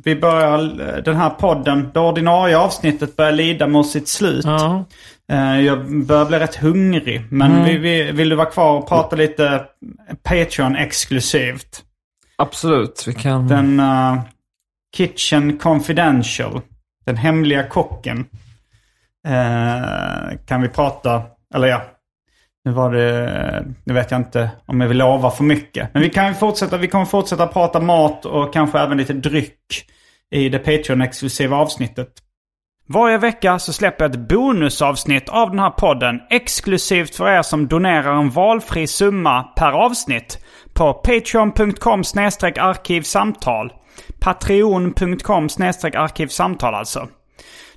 [0.05, 4.45] vi börjar eh, den här podden, det ordinarie avsnittet börjar lida mot sitt slut.
[4.45, 4.85] ja.
[5.33, 7.23] Eh, jag börjar bli rätt hungrig.
[7.31, 7.65] Men Mm.
[7.65, 9.65] vi, vi, vill du vara kvar och prata lite
[10.23, 11.83] Patreon-exklusivt?
[12.37, 13.05] Absolut.
[13.07, 13.49] Vi kan...
[13.49, 14.21] Den eh,
[14.97, 16.61] Kitchen Confidential.
[17.07, 18.27] Den hemliga kocken.
[19.29, 21.23] Eh, kan vi prata,
[21.55, 21.83] eller ja.
[22.65, 25.95] Nu var det, nu vet jag inte om jag vill lova för mycket.
[25.95, 29.59] Men vi kan ju fortsätta, vi kommer fortsätta prata mat och kanske även lite dryck
[30.31, 32.09] i det Patreon-exklusiva avsnittet.
[32.89, 37.69] Varje vecka så släpper jag ett bonusavsnitt av den här podden exklusivt för er som
[37.69, 40.39] donerar en valfri summa per avsnitt
[40.75, 42.03] på patreon.com
[42.61, 43.73] arkivsamtal.
[44.21, 45.45] Patreon.com
[45.95, 47.09] arkivsamtal alltså.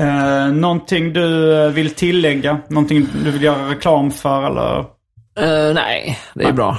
[0.00, 2.60] Eh, någonting du eh, vill tillägga?
[2.68, 4.78] Någonting du vill göra reklam för eller?
[5.40, 6.78] Uh, nej, det är bra.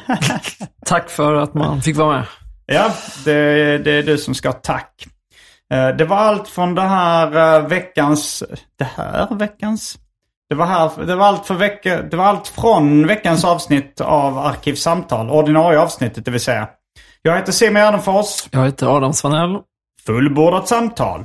[0.86, 2.26] Tack för att man fick vara med.
[2.66, 5.06] Ja, det, det är du som ska ha tack.
[5.72, 8.42] Eh, det var allt från det här eh, veckans...
[8.78, 9.98] Det här veckans?
[10.48, 14.38] Det var, här, det var, allt, för vecka, det var allt från veckans avsnitt av
[14.38, 16.68] Arkivsamtal, ordinarie avsnittet det vill säga.
[17.22, 18.48] Jag heter Simon Gärdenfors.
[18.50, 19.58] Jag heter Adam Svanell.
[20.06, 21.24] Fullbordat samtal.